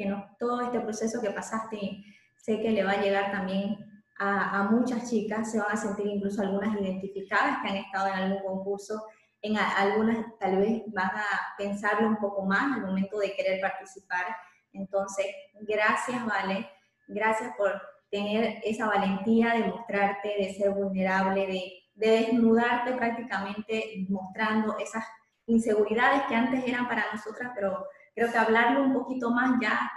[0.00, 2.02] que no, todo este proceso que pasaste,
[2.38, 3.76] sé que le va a llegar también
[4.18, 8.14] a, a muchas chicas, se van a sentir incluso algunas identificadas que han estado en
[8.14, 9.02] algún concurso
[9.42, 11.24] en algunas tal vez van a
[11.56, 14.24] pensarlo un poco más al momento de querer participar.
[14.72, 15.26] Entonces,
[15.60, 16.68] gracias, Vale,
[17.08, 17.80] gracias por
[18.10, 25.04] tener esa valentía de mostrarte, de ser vulnerable, de, de desnudarte prácticamente mostrando esas
[25.46, 29.90] inseguridades que antes eran para nosotras, pero creo que hablarlo un poquito más ya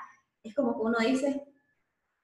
[0.44, 1.44] es como que uno dice,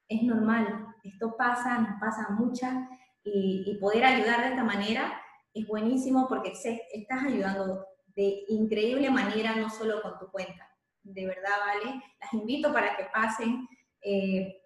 [0.07, 2.75] es normal, esto pasa, nos pasa muchas,
[3.23, 5.13] y, y poder ayudar de esta manera
[5.53, 7.85] es buenísimo porque estás ayudando
[8.15, 10.67] de increíble manera, no solo con tu cuenta.
[11.03, 12.01] De verdad, ¿vale?
[12.19, 13.67] Las invito para que pasen
[14.01, 14.61] eh,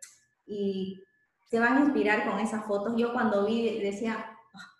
[0.45, 1.01] y
[1.45, 2.95] se van a inspirar con esas fotos.
[2.97, 4.71] Yo cuando vi decía, ah,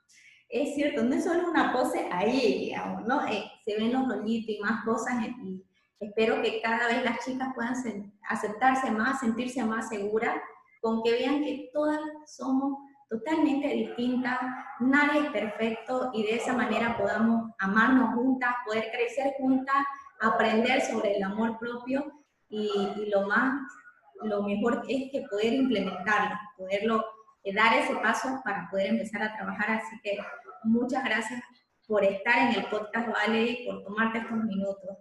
[0.49, 3.25] es cierto, no es solo una pose ahí, digamos, ¿no?
[3.27, 5.63] Eh, se ven los rollitos y más cosas y,
[5.99, 7.75] espero que cada vez las chicas puedan
[8.29, 10.35] aceptarse más, sentirse más seguras,
[10.81, 12.77] con que vean que todas somos
[13.09, 14.39] totalmente distintas,
[14.79, 19.75] nadie es perfecto y de esa manera podamos amarnos juntas, poder crecer juntas,
[20.19, 22.11] aprender sobre el amor propio
[22.49, 22.71] y,
[23.11, 23.61] lo más,
[24.23, 27.05] lo mejor es que poder implementarlo, poderlo
[27.43, 29.71] eh, dar ese paso para poder empezar a trabajar.
[29.71, 30.17] Así que
[30.63, 31.41] muchas gracias
[31.87, 34.97] por estar en el podcast, Vale, y por tomarte estos minutos.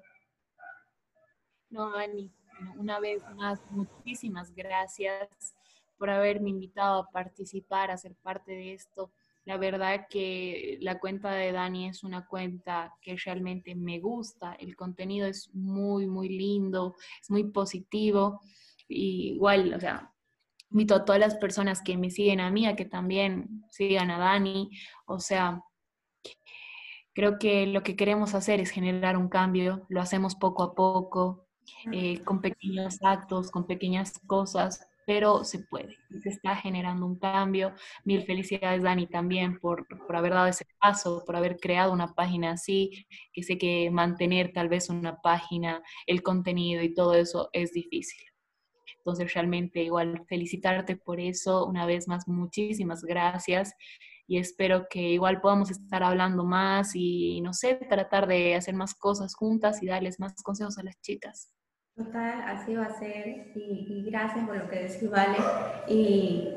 [1.73, 2.31] No, Ani,
[2.77, 5.55] una vez más, muchísimas gracias
[5.97, 9.11] por haberme invitado a participar, a ser parte de esto.
[9.47, 14.77] La verdad que la cuenta de Dani es una cuenta que realmente me gusta, el
[14.77, 18.43] contenido es muy, muy lindo, es muy positivo.
[18.87, 20.13] Igual, o sea,
[20.71, 24.19] invito a todas las personas que me siguen a mí a que también sigan a
[24.19, 24.69] Dani.
[25.07, 25.63] O sea,
[27.15, 31.47] creo que lo que queremos hacer es generar un cambio, lo hacemos poco a poco,
[31.93, 37.75] eh, con pequeños actos, con pequeñas cosas, pero se puede, se está generando un cambio.
[38.05, 42.53] Mil felicidades, Dani, también por, por, haber dado ese paso, por haber creado una página
[42.53, 47.73] así, que sé que mantener tal vez una página, el contenido y todo eso es
[47.73, 48.23] difícil.
[48.99, 51.67] Entonces, realmente igual felicitarte por eso.
[51.67, 53.75] Una vez más, muchísimas gracias
[54.27, 58.95] y espero que igual podamos estar hablando más y, no sé, tratar de hacer más
[58.95, 61.51] cosas juntas y darles más consejos a las chicas.
[61.95, 65.37] Total, así va a ser y, gracias por lo que decís, Vale.
[65.89, 66.49] Y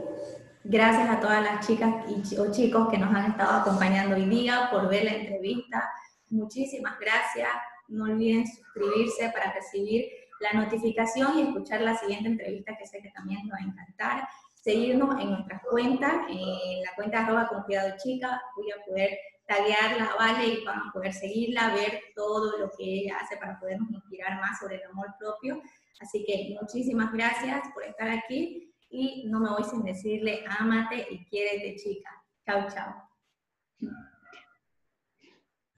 [0.63, 4.69] gracias a todas las chicas y, o chicos que nos han estado acompañando hoy día
[4.71, 5.89] por ver la entrevista.
[6.29, 7.49] Muchísimas gracias.
[7.87, 10.05] No olviden suscribirse para recibir
[10.39, 14.27] la notificación y escuchar la siguiente entrevista que sé que también nos va a encantar.
[14.65, 20.15] Seguirnos en nuestras cuentas, en la cuenta arroba con cuidado chica, voy a poder taguearla,
[20.17, 20.47] ¿vale?
[20.47, 24.57] Y van a poder seguirla, ver todo lo que ella hace para podernos inspirar más
[24.57, 25.61] sobre el amor propio.
[25.99, 31.23] Así que muchísimas gracias por estar aquí y no me voy sin decirle, ámate y
[31.25, 32.09] quiérete, chica.
[32.43, 34.01] Chao, chao.